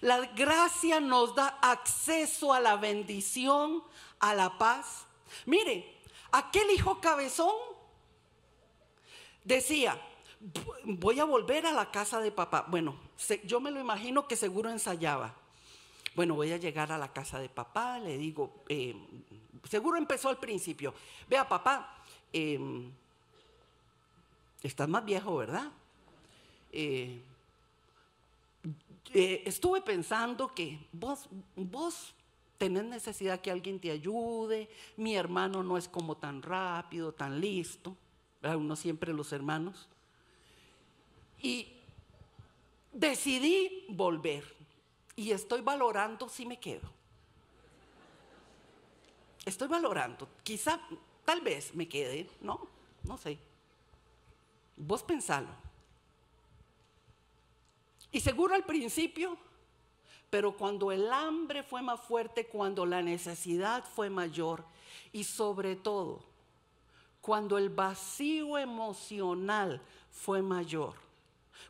La 0.00 0.26
gracia 0.26 0.98
nos 0.98 1.36
da 1.36 1.56
acceso 1.62 2.52
a 2.52 2.58
la 2.58 2.74
bendición, 2.74 3.84
a 4.18 4.34
la 4.34 4.58
paz. 4.58 5.06
Mire, 5.46 6.00
aquel 6.32 6.68
hijo 6.72 7.00
cabezón 7.00 7.54
decía, 9.48 10.00
voy 10.84 11.18
a 11.18 11.24
volver 11.24 11.66
a 11.66 11.72
la 11.72 11.90
casa 11.90 12.20
de 12.20 12.30
papá. 12.30 12.66
Bueno, 12.68 12.96
yo 13.44 13.60
me 13.60 13.70
lo 13.70 13.80
imagino 13.80 14.28
que 14.28 14.36
seguro 14.36 14.70
ensayaba. 14.70 15.34
Bueno, 16.14 16.34
voy 16.34 16.52
a 16.52 16.56
llegar 16.56 16.92
a 16.92 16.98
la 16.98 17.12
casa 17.12 17.38
de 17.38 17.48
papá, 17.48 17.98
le 17.98 18.18
digo, 18.18 18.64
eh, 18.68 18.94
seguro 19.68 19.98
empezó 19.98 20.28
al 20.28 20.38
principio, 20.38 20.94
vea 21.28 21.48
papá, 21.48 22.02
eh, 22.32 22.58
Estás 24.62 24.88
más 24.88 25.04
viejo, 25.04 25.36
¿verdad? 25.36 25.70
Eh, 26.72 27.20
eh, 29.14 29.42
estuve 29.46 29.80
pensando 29.80 30.52
que 30.52 30.80
vos, 30.92 31.28
vos 31.54 32.14
tenés 32.58 32.84
necesidad 32.84 33.40
que 33.40 33.52
alguien 33.52 33.78
te 33.78 33.92
ayude, 33.92 34.68
mi 34.96 35.14
hermano 35.14 35.62
no 35.62 35.78
es 35.78 35.88
como 35.88 36.16
tan 36.16 36.42
rápido, 36.42 37.12
tan 37.12 37.40
listo, 37.40 37.96
uno 38.42 38.76
siempre 38.76 39.12
los 39.12 39.32
hermanos. 39.32 39.88
Y 41.40 41.72
decidí 42.92 43.86
volver 43.88 44.44
y 45.16 45.32
estoy 45.32 45.60
valorando 45.60 46.28
si 46.28 46.46
me 46.46 46.58
quedo. 46.58 46.88
Estoy 49.44 49.68
valorando, 49.68 50.28
quizá, 50.42 50.80
tal 51.24 51.40
vez 51.40 51.74
me 51.74 51.88
quede, 51.88 52.28
¿no? 52.40 52.68
No 53.04 53.16
sé. 53.16 53.38
Vos 54.76 55.02
pensalo. 55.02 55.48
Y 58.12 58.20
seguro 58.20 58.54
al 58.54 58.64
principio, 58.64 59.36
pero 60.30 60.56
cuando 60.56 60.92
el 60.92 61.10
hambre 61.12 61.62
fue 61.62 61.82
más 61.82 62.00
fuerte, 62.00 62.46
cuando 62.46 62.84
la 62.86 63.02
necesidad 63.02 63.84
fue 63.84 64.10
mayor 64.10 64.64
y 65.12 65.24
sobre 65.24 65.76
todo 65.76 66.27
cuando 67.28 67.58
el 67.58 67.68
vacío 67.68 68.56
emocional 68.56 69.82
fue 70.10 70.40
mayor, 70.40 70.94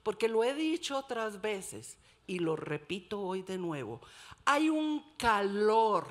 porque 0.04 0.28
lo 0.28 0.44
he 0.44 0.54
dicho 0.54 0.96
otras 0.96 1.40
veces 1.40 1.98
y 2.28 2.38
lo 2.38 2.54
repito 2.54 3.20
hoy 3.20 3.42
de 3.42 3.58
nuevo, 3.58 4.00
hay 4.44 4.68
un 4.68 5.14
calor, 5.16 6.06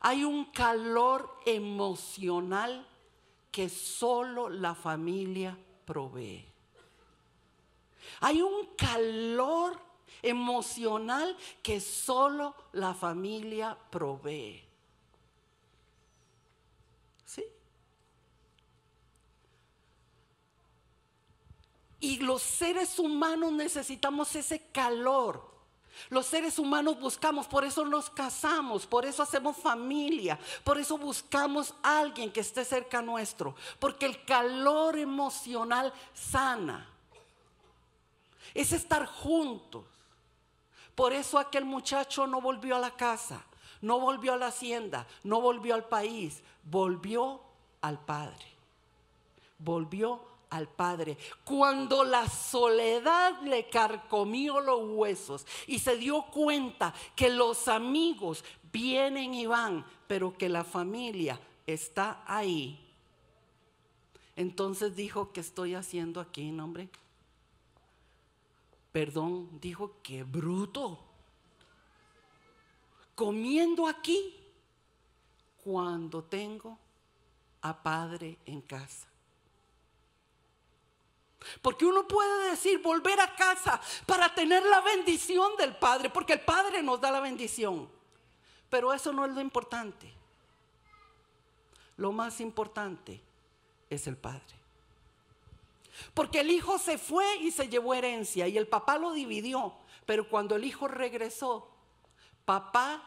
hay 0.00 0.22
un 0.22 0.52
calor 0.52 1.34
emocional 1.46 2.86
que 3.50 3.70
solo 3.70 4.50
la 4.50 4.74
familia 4.74 5.56
provee. 5.86 6.44
Hay 8.20 8.42
un 8.42 8.66
calor 8.76 9.80
emocional 10.20 11.34
que 11.62 11.80
solo 11.80 12.54
la 12.72 12.92
familia 12.92 13.78
provee. 13.90 14.62
¿Sí? 17.24 17.42
Y 22.00 22.18
los 22.18 22.42
seres 22.42 22.98
humanos 22.98 23.52
necesitamos 23.52 24.34
ese 24.36 24.60
calor. 24.72 25.56
Los 26.10 26.26
seres 26.26 26.58
humanos 26.58 27.00
buscamos, 27.00 27.46
por 27.46 27.64
eso 27.64 27.84
nos 27.84 28.10
casamos, 28.10 28.86
por 28.86 29.06
eso 29.06 29.22
hacemos 29.22 29.56
familia, 29.56 30.38
por 30.62 30.78
eso 30.78 30.98
buscamos 30.98 31.74
a 31.82 32.00
alguien 32.00 32.30
que 32.30 32.40
esté 32.40 32.64
cerca 32.64 33.00
nuestro, 33.00 33.54
porque 33.78 34.04
el 34.06 34.24
calor 34.24 34.98
emocional 34.98 35.92
sana. 36.12 36.86
Es 38.52 38.72
estar 38.72 39.06
juntos. 39.06 39.84
Por 40.94 41.12
eso 41.12 41.38
aquel 41.38 41.64
muchacho 41.64 42.26
no 42.26 42.40
volvió 42.40 42.76
a 42.76 42.78
la 42.80 42.96
casa, 42.96 43.44
no 43.80 43.98
volvió 43.98 44.34
a 44.34 44.38
la 44.38 44.46
hacienda, 44.46 45.06
no 45.24 45.40
volvió 45.40 45.74
al 45.74 45.84
país, 45.84 46.42
volvió 46.62 47.42
al 47.80 47.98
Padre. 48.04 48.46
Volvió 49.58 50.20
al 50.50 50.68
Padre. 50.68 51.16
Cuando 51.44 52.04
la 52.04 52.28
soledad 52.28 53.40
le 53.42 53.68
carcomió 53.68 54.60
los 54.60 54.80
huesos 54.90 55.46
y 55.66 55.78
se 55.78 55.96
dio 55.96 56.22
cuenta 56.26 56.94
que 57.14 57.28
los 57.28 57.68
amigos 57.68 58.44
vienen 58.72 59.34
y 59.34 59.46
van, 59.46 59.84
pero 60.06 60.36
que 60.36 60.48
la 60.48 60.64
familia 60.64 61.40
está 61.66 62.22
ahí. 62.26 62.82
Entonces 64.36 64.94
dijo, 64.94 65.32
¿qué 65.32 65.40
estoy 65.40 65.74
haciendo 65.74 66.20
aquí, 66.20 66.50
hombre? 66.58 66.90
Perdón, 68.92 69.48
dijo, 69.60 69.96
qué 70.02 70.22
bruto. 70.22 70.98
Comiendo 73.14 73.86
aquí 73.86 74.34
cuando 75.64 76.22
tengo 76.22 76.78
a 77.62 77.82
padre 77.82 78.38
en 78.44 78.60
casa. 78.60 79.06
Porque 81.62 81.86
uno 81.86 82.06
puede 82.06 82.50
decir 82.50 82.80
volver 82.82 83.20
a 83.20 83.34
casa 83.34 83.80
para 84.06 84.34
tener 84.34 84.62
la 84.64 84.80
bendición 84.80 85.56
del 85.56 85.76
Padre, 85.76 86.10
porque 86.10 86.34
el 86.34 86.40
Padre 86.40 86.82
nos 86.82 87.00
da 87.00 87.10
la 87.10 87.20
bendición. 87.20 87.88
Pero 88.68 88.92
eso 88.92 89.12
no 89.12 89.24
es 89.24 89.32
lo 89.32 89.40
importante. 89.40 90.12
Lo 91.96 92.12
más 92.12 92.40
importante 92.40 93.20
es 93.88 94.06
el 94.06 94.16
Padre. 94.16 94.56
Porque 96.12 96.40
el 96.40 96.50
hijo 96.50 96.78
se 96.78 96.98
fue 96.98 97.36
y 97.38 97.50
se 97.50 97.68
llevó 97.68 97.94
herencia 97.94 98.48
y 98.48 98.58
el 98.58 98.68
papá 98.68 98.98
lo 98.98 99.12
dividió. 99.12 99.74
Pero 100.04 100.28
cuando 100.28 100.56
el 100.56 100.64
hijo 100.64 100.88
regresó, 100.88 101.68
papá 102.44 103.02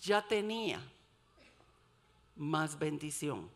ya 0.00 0.26
tenía 0.26 0.80
más 2.36 2.78
bendición. 2.78 3.50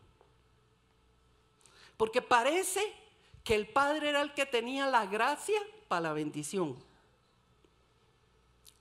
Porque 1.97 2.21
parece 2.21 2.81
que 3.47 3.55
el 3.55 3.65
padre 3.65 4.09
era 4.09 4.21
el 4.21 4.33
que 4.33 4.45
tenía 4.45 4.87
la 4.87 5.05
gracia 5.05 5.57
para 5.87 6.01
la 6.01 6.13
bendición. 6.13 6.75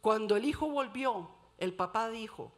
Cuando 0.01 0.35
el 0.35 0.45
hijo 0.45 0.69
volvió, 0.69 1.31
el 1.59 1.73
papá 1.73 2.11
dijo, 2.11 2.51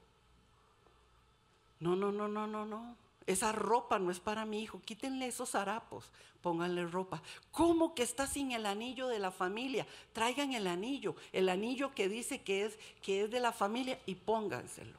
no, 1.80 1.96
no, 1.96 2.11
no, 2.11 2.26
no, 2.26 2.46
no, 2.46 2.64
no. 2.64 2.96
Esa 3.26 3.52
ropa 3.52 3.98
no 3.98 4.11
es 4.11 4.20
para 4.20 4.46
mi 4.46 4.62
hijo. 4.62 4.80
Quítenle 4.80 5.26
esos 5.26 5.54
harapos. 5.54 6.11
Pónganle 6.40 6.86
ropa. 6.86 7.22
¿Cómo 7.50 7.94
que 7.94 8.04
está 8.04 8.26
sin 8.26 8.52
el 8.52 8.64
anillo 8.64 9.09
de 9.09 9.18
la 9.18 9.30
familia? 9.30 9.86
Traigan 10.14 10.54
el 10.54 10.66
anillo. 10.66 11.14
El 11.30 11.50
anillo 11.50 11.94
que 11.94 12.09
dice 12.09 12.40
que 12.40 12.64
es, 12.64 12.78
que 13.02 13.24
es 13.24 13.30
de 13.30 13.40
la 13.40 13.52
familia 13.52 14.00
y 14.06 14.14
pónganselo. 14.14 14.96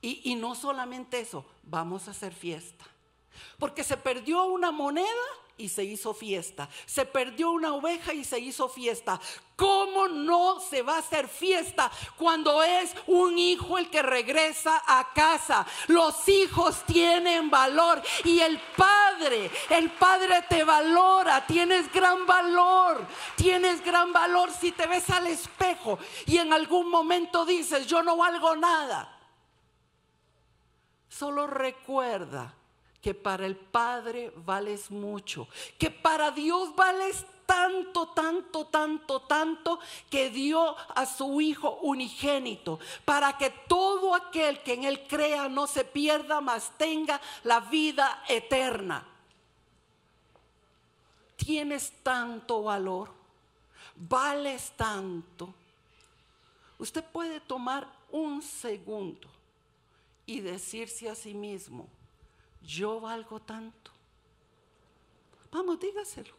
Y, 0.00 0.32
y 0.32 0.34
no 0.34 0.54
solamente 0.54 1.20
eso, 1.20 1.44
vamos 1.62 2.08
a 2.08 2.12
hacer 2.12 2.32
fiesta. 2.32 2.86
Porque 3.58 3.84
se 3.84 3.96
perdió 3.96 4.44
una 4.44 4.70
moneda 4.70 5.06
y 5.58 5.68
se 5.68 5.84
hizo 5.84 6.14
fiesta. 6.14 6.68
Se 6.86 7.04
perdió 7.04 7.50
una 7.50 7.74
oveja 7.74 8.14
y 8.14 8.24
se 8.24 8.38
hizo 8.38 8.68
fiesta. 8.68 9.20
¿Cómo 9.56 10.06
no 10.06 10.60
se 10.60 10.82
va 10.82 10.94
a 10.94 10.98
hacer 11.00 11.26
fiesta 11.28 11.90
cuando 12.16 12.62
es 12.62 12.94
un 13.08 13.36
hijo 13.36 13.76
el 13.76 13.90
que 13.90 14.00
regresa 14.00 14.82
a 14.86 15.12
casa? 15.12 15.66
Los 15.88 16.28
hijos 16.28 16.84
tienen 16.86 17.50
valor 17.50 18.00
y 18.24 18.38
el 18.38 18.58
padre. 18.76 19.50
El 19.68 19.90
padre 19.90 20.44
te 20.48 20.62
valora. 20.62 21.44
Tienes 21.44 21.92
gran 21.92 22.24
valor. 22.24 23.04
Tienes 23.36 23.84
gran 23.84 24.12
valor 24.12 24.50
si 24.52 24.70
te 24.70 24.86
ves 24.86 25.10
al 25.10 25.26
espejo 25.26 25.98
y 26.26 26.38
en 26.38 26.52
algún 26.52 26.88
momento 26.88 27.44
dices, 27.44 27.86
yo 27.86 28.02
no 28.02 28.16
valgo 28.16 28.54
nada. 28.54 29.16
Solo 31.08 31.48
recuerda 31.48 32.57
que 33.00 33.14
para 33.14 33.46
el 33.46 33.56
Padre 33.56 34.32
vales 34.36 34.90
mucho, 34.90 35.48
que 35.78 35.90
para 35.90 36.30
Dios 36.30 36.74
vales 36.74 37.24
tanto, 37.48 38.08
tanto, 38.08 38.66
tanto, 38.66 39.20
tanto 39.20 39.78
que 40.10 40.28
dio 40.28 40.76
a 40.94 41.06
su 41.06 41.40
Hijo 41.40 41.78
unigénito, 41.80 42.78
para 43.06 43.38
que 43.38 43.48
todo 43.66 44.14
aquel 44.14 44.62
que 44.62 44.74
en 44.74 44.84
Él 44.84 45.06
crea 45.08 45.48
no 45.48 45.66
se 45.66 45.84
pierda, 45.84 46.42
mas 46.42 46.70
tenga 46.76 47.20
la 47.44 47.60
vida 47.60 48.22
eterna. 48.28 49.06
Tienes 51.36 51.90
tanto 52.02 52.64
valor, 52.64 53.10
vales 53.96 54.72
tanto. 54.76 55.54
Usted 56.78 57.02
puede 57.02 57.40
tomar 57.40 57.88
un 58.10 58.42
segundo 58.42 59.26
y 60.26 60.40
decirse 60.40 61.08
a 61.08 61.14
sí 61.14 61.32
mismo, 61.32 61.88
yo 62.62 63.00
valgo 63.00 63.40
tanto. 63.40 63.90
Vamos, 65.50 65.80
dígaselo. 65.80 66.34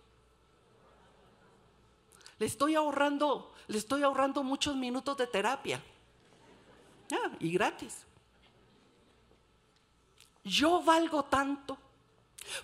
Le 2.37 2.45
estoy 2.45 2.75
ahorrando, 2.75 3.53
le 3.67 3.77
estoy 3.77 4.03
ahorrando 4.03 4.43
muchos 4.43 4.75
minutos 4.75 5.17
de 5.17 5.27
terapia. 5.27 5.83
Y 7.39 7.51
gratis. 7.51 8.05
Yo 10.43 10.81
valgo 10.81 11.23
tanto. 11.25 11.77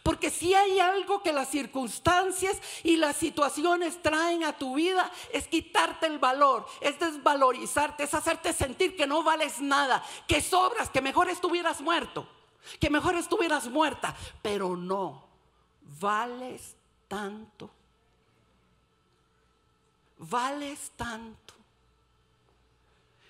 Porque 0.01 0.30
si 0.30 0.53
hay 0.53 0.80
algo 0.80 1.22
que 1.22 1.34
las 1.34 1.49
circunstancias 1.49 2.60
y 2.84 2.97
las 2.97 3.18
situaciones 3.18 4.01
traen 4.01 4.43
a 4.43 4.58
tu 4.58 4.76
vida, 4.76 5.12
es 5.32 5.47
quitarte 5.47 6.08
el 6.08 6.18
valor, 6.18 6.66
es 6.82 6.97
desvalorizarte, 6.99 8.03
es 8.03 8.14
hacerte 8.14 8.53
sentir 8.53 8.95
que 8.95 9.06
no 9.06 9.22
vales 9.22 9.62
nada, 9.62 10.03
que 10.28 10.41
sobras, 10.41 10.89
que 10.89 11.01
mejor 11.01 11.30
estuvieras 11.30 11.82
muerto, 11.82 12.28
que 12.80 12.89
mejor 12.89 13.16
estuvieras 13.16 13.68
muerta. 13.68 14.16
Pero 14.41 14.76
no, 14.76 15.26
vales 15.99 16.76
tanto. 17.07 17.70
Vales 20.18 20.91
tanto. 20.95 21.53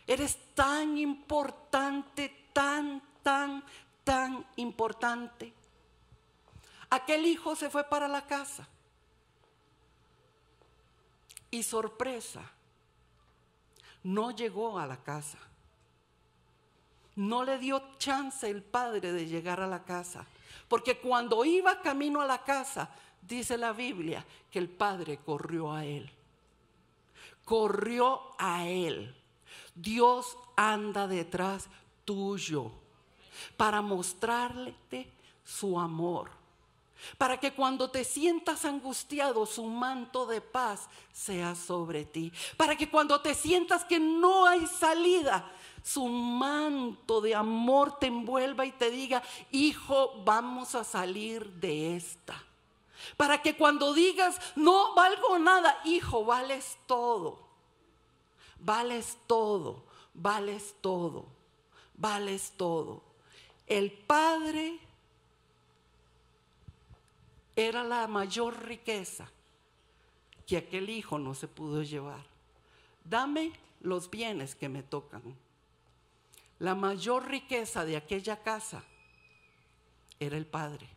Eres 0.08 0.38
tan 0.54 0.98
importante, 0.98 2.50
tan, 2.54 3.02
tan, 3.24 3.64
tan 4.04 4.46
importante 4.56 5.54
Aquel 6.90 7.26
hijo 7.26 7.56
se 7.56 7.70
fue 7.70 7.84
para 7.84 8.08
la 8.08 8.26
casa. 8.26 8.68
Y 11.52 11.64
sorpresa, 11.64 12.42
no 14.04 14.32
llegó 14.32 14.78
a 14.80 14.86
la 14.86 14.98
casa. 14.98 15.38
No 17.16 17.44
le 17.44 17.58
dio 17.58 17.82
chance 17.98 18.50
el 18.50 18.62
padre 18.62 19.12
de 19.12 19.28
llegar 19.28 19.62
a 19.62 19.68
la 19.68 19.84
casa. 19.84 20.26
Porque 20.68 21.00
cuando 21.00 21.46
iba 21.46 21.82
camino 21.82 22.22
a 22.22 22.26
la 22.26 22.44
casa, 22.44 22.90
dice 23.22 23.58
la 23.58 23.72
Biblia, 23.72 24.26
que 24.52 24.60
el 24.60 24.70
padre 24.70 25.20
corrió 25.26 25.72
a 25.72 25.86
él. 25.86 26.12
Corrió 27.44 28.22
a 28.38 28.68
él. 28.68 29.16
Dios 29.74 30.38
anda 30.56 31.08
detrás 31.08 31.68
tuyo 32.04 32.72
para 33.58 33.82
mostrarle 33.82 34.74
su 35.44 35.80
amor 35.80 36.32
para 37.18 37.40
que 37.40 37.54
cuando 37.54 37.90
te 37.90 38.04
sientas 38.04 38.66
angustiado 38.66 39.46
su 39.46 39.66
manto 39.66 40.26
de 40.26 40.42
paz 40.42 40.88
sea 41.12 41.56
sobre 41.56 42.06
ti, 42.06 42.32
para 42.58 42.76
que 42.76 42.90
cuando 42.90 43.22
te 43.22 43.34
sientas 43.34 43.86
que 43.86 44.00
no 44.00 44.46
hay 44.46 44.66
salida, 44.68 45.52
su 45.86 46.08
manto 46.08 47.22
de 47.22 47.36
amor 47.36 48.00
te 48.00 48.08
envuelva 48.08 48.66
y 48.66 48.72
te 48.72 48.90
diga, 48.90 49.22
hijo, 49.52 50.20
vamos 50.26 50.74
a 50.74 50.84
salir 50.84 51.48
de 51.54 51.96
esta. 51.96 52.44
Para 53.16 53.44
que 53.44 53.56
cuando 53.56 53.94
digas, 53.94 54.42
no 54.56 54.96
valgo 54.96 55.38
nada, 55.38 55.80
hijo, 55.86 56.26
vales 56.26 56.80
todo, 56.88 57.38
vales 58.60 59.20
todo, 59.28 59.84
vales 60.16 60.74
todo, 60.82 61.28
vales 61.94 62.52
todo. 62.58 63.04
El 63.68 63.92
Padre 63.92 64.80
era 67.56 67.84
la 67.84 68.08
mayor 68.08 68.60
riqueza 68.64 69.30
que 70.48 70.58
aquel 70.58 70.90
hijo 70.90 71.20
no 71.20 71.36
se 71.36 71.48
pudo 71.48 71.84
llevar. 71.84 72.26
Dame 73.04 73.54
los 73.82 74.10
bienes 74.10 74.56
que 74.56 74.68
me 74.68 74.82
tocan. 74.82 75.45
La 76.60 76.76
mayor 76.76 77.28
riqueza 77.28 77.84
de 77.86 77.98
aquella 77.98 78.42
casa 78.42 78.84
era 80.20 80.38
el 80.38 80.46
Padre. 80.46 80.88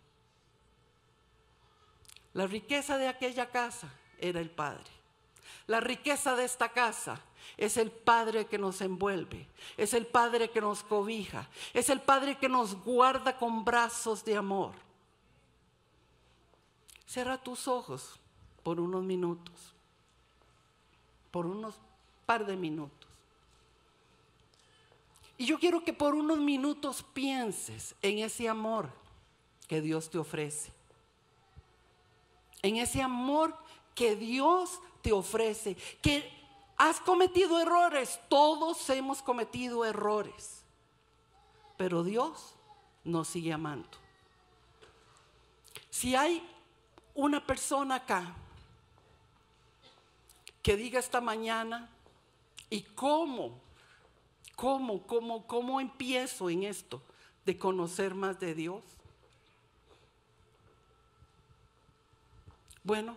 La 2.35 2.47
riqueza 2.47 2.99
de 2.99 3.09
aquella 3.09 3.51
casa 3.51 3.93
era 4.21 4.41
el 4.41 4.51
Padre. 4.51 4.91
La 5.67 5.81
riqueza 5.81 6.37
de 6.37 6.45
esta 6.45 6.71
casa 6.71 7.21
es 7.57 7.77
el 7.77 7.91
Padre 7.91 8.47
que 8.47 8.59
nos 8.59 8.81
envuelve, 8.81 9.49
es 9.77 9.95
el 9.95 10.07
Padre 10.07 10.51
que 10.51 10.61
nos 10.61 10.83
cobija, 10.83 11.49
es 11.75 11.91
el 11.91 12.01
Padre 12.01 12.39
que 12.39 12.49
nos 12.49 12.75
guarda 12.83 13.37
con 13.37 13.65
brazos 13.65 14.25
de 14.25 14.37
amor. 14.37 14.75
Cierra 17.07 17.39
tus 17.39 17.69
ojos 17.69 18.19
por 18.63 18.81
unos 18.81 19.03
minutos, 19.03 19.75
por 21.31 21.47
unos 21.47 21.75
par 22.27 22.45
de 22.45 22.57
minutos. 22.57 22.98
Y 25.39 25.47
yo 25.47 25.59
quiero 25.61 25.85
que 25.85 25.93
por 25.93 26.17
unos 26.17 26.39
minutos 26.39 27.05
pienses 27.15 27.95
en 28.03 28.19
ese 28.19 28.49
amor 28.49 28.91
que 29.69 29.81
Dios 29.81 30.11
te 30.11 30.19
ofrece. 30.19 30.73
En 32.61 32.77
ese 32.77 33.01
amor 33.01 33.57
que 33.95 34.17
Dios 34.17 34.81
te 35.01 35.13
ofrece. 35.13 35.77
Que 36.03 36.29
has 36.77 36.99
cometido 36.99 37.61
errores. 37.61 38.19
Todos 38.29 38.91
hemos 38.91 39.23
cometido 39.23 39.85
errores. 39.85 40.65
Pero 41.77 42.03
Dios 42.03 42.57
nos 43.05 43.29
sigue 43.29 43.53
amando. 43.53 43.89
Si 45.89 46.17
hay 46.17 46.45
una 47.15 47.47
persona 47.47 47.95
acá 47.95 48.35
que 50.63 50.77
diga 50.77 50.99
esta 50.99 51.21
mañana, 51.21 51.89
¿y 52.69 52.83
cómo? 52.83 53.68
¿Cómo, 54.59 55.07
cómo, 55.07 55.47
cómo 55.47 55.81
empiezo 55.81 56.51
en 56.51 56.65
esto 56.65 57.01
de 57.47 57.57
conocer 57.57 58.17
más 58.17 58.41
de 58.41 58.57
Dios? 58.57 58.83
Bueno, 62.83 63.15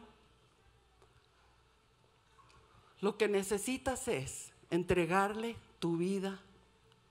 lo 2.99 3.17
que 3.17 3.27
necesitas 3.27 4.07
es 4.07 4.51
entregarle 4.69 5.55
tu 5.79 5.97
vida 5.97 6.39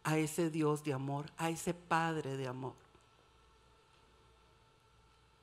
a 0.04 0.16
ese 0.16 0.48
Dios 0.48 0.84
de 0.84 0.92
amor, 0.92 1.26
a 1.36 1.50
ese 1.50 1.74
Padre 1.74 2.36
de 2.36 2.46
amor. 2.46 2.74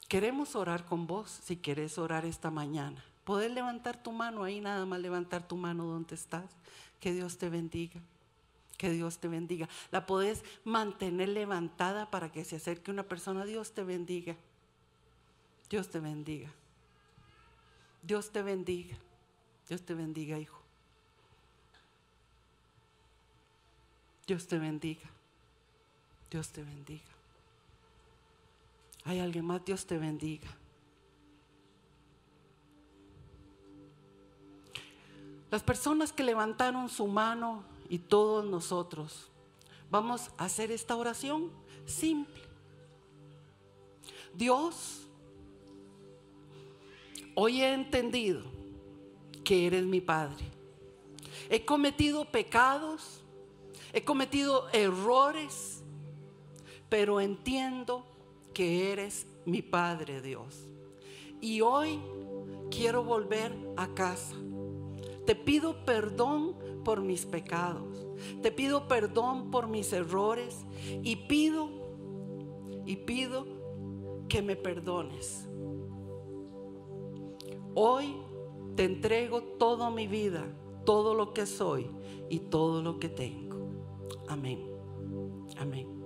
Queremos 0.07 0.55
orar 0.55 0.85
con 0.85 1.07
vos 1.07 1.41
si 1.43 1.57
quieres 1.57 1.97
orar 1.97 2.23
esta 2.23 2.51
mañana. 2.51 3.03
Poder 3.25 3.51
levantar 3.51 4.01
tu 4.01 4.13
mano 4.13 4.45
ahí, 4.45 4.61
nada 4.61 4.85
más 4.85 5.01
levantar 5.01 5.45
tu 5.45 5.57
mano 5.57 5.83
donde 5.83 6.15
estás. 6.15 6.49
Que 7.01 7.11
Dios 7.11 7.38
te 7.38 7.49
bendiga. 7.49 7.99
Que 8.78 8.91
Dios 8.91 9.17
te 9.17 9.28
bendiga. 9.28 9.67
La 9.91 10.05
podés 10.05 10.43
mantener 10.63 11.30
levantada 11.30 12.09
para 12.11 12.32
que 12.32 12.45
se 12.45 12.57
acerque 12.57 12.91
una 12.91 13.03
persona. 13.03 13.45
Dios 13.45 13.71
te 13.73 13.84
bendiga. 13.84 14.36
Dios 15.69 15.89
te 15.89 15.99
bendiga. 15.99 16.49
Dios 18.03 18.32
te 18.32 18.41
bendiga. 18.41 18.95
Dios 19.67 19.82
te 19.82 19.93
bendiga, 19.93 20.38
hijo. 20.38 20.61
Dios 24.28 24.47
te 24.47 24.59
bendiga. 24.59 25.09
Dios 26.30 26.49
te 26.49 26.63
bendiga. 26.63 27.03
Hay 29.05 29.19
alguien 29.19 29.45
más, 29.45 29.63
Dios 29.63 29.86
te 29.86 29.97
bendiga. 29.97 30.49
Las 35.49 35.63
personas 35.63 36.11
que 36.11 36.23
levantaron 36.23 36.89
su 36.89 37.07
mano 37.07 37.63
y 37.89 37.99
todos 37.99 38.45
nosotros 38.45 39.29
vamos 39.89 40.29
a 40.38 40.45
hacer 40.45 40.71
esta 40.71 40.95
oración 40.95 41.51
simple. 41.85 42.41
Dios, 44.33 45.07
hoy 47.35 47.61
he 47.61 47.73
entendido 47.73 48.43
que 49.43 49.67
eres 49.67 49.83
mi 49.83 50.01
Padre. 50.01 50.45
He 51.49 51.63
cometido 51.63 52.25
pecados, 52.25 53.21
he 53.93 54.03
cometido 54.03 54.67
errores, 54.73 55.81
pero 56.89 57.21
entiendo 57.21 58.05
que 58.53 58.91
eres 58.91 59.25
mi 59.45 59.61
Padre 59.61 60.21
Dios. 60.21 60.67
Y 61.39 61.61
hoy 61.61 61.99
quiero 62.69 63.03
volver 63.03 63.55
a 63.77 63.88
casa. 63.93 64.35
Te 65.25 65.35
pido 65.35 65.85
perdón 65.85 66.57
por 66.88 67.01
mis 67.01 67.25
pecados. 67.25 68.07
Te 68.41 68.49
pido 68.49 68.88
perdón 68.88 69.51
por 69.51 69.67
mis 69.67 69.91
errores 69.91 70.65
y 71.03 71.17
pido 71.17 71.67
y 72.85 72.95
pido 72.95 73.45
que 74.29 74.41
me 74.41 74.55
perdones. 74.55 75.49
Hoy 77.75 78.15
te 78.77 78.85
entrego 78.85 79.43
toda 79.59 79.89
mi 79.89 80.07
vida, 80.07 80.47
todo 80.85 81.13
lo 81.13 81.33
que 81.33 81.45
soy 81.45 81.91
y 82.29 82.39
todo 82.39 82.81
lo 82.81 82.99
que 82.99 83.09
tengo. 83.09 83.67
Amén. 84.29 84.71
Amén. 85.57 85.96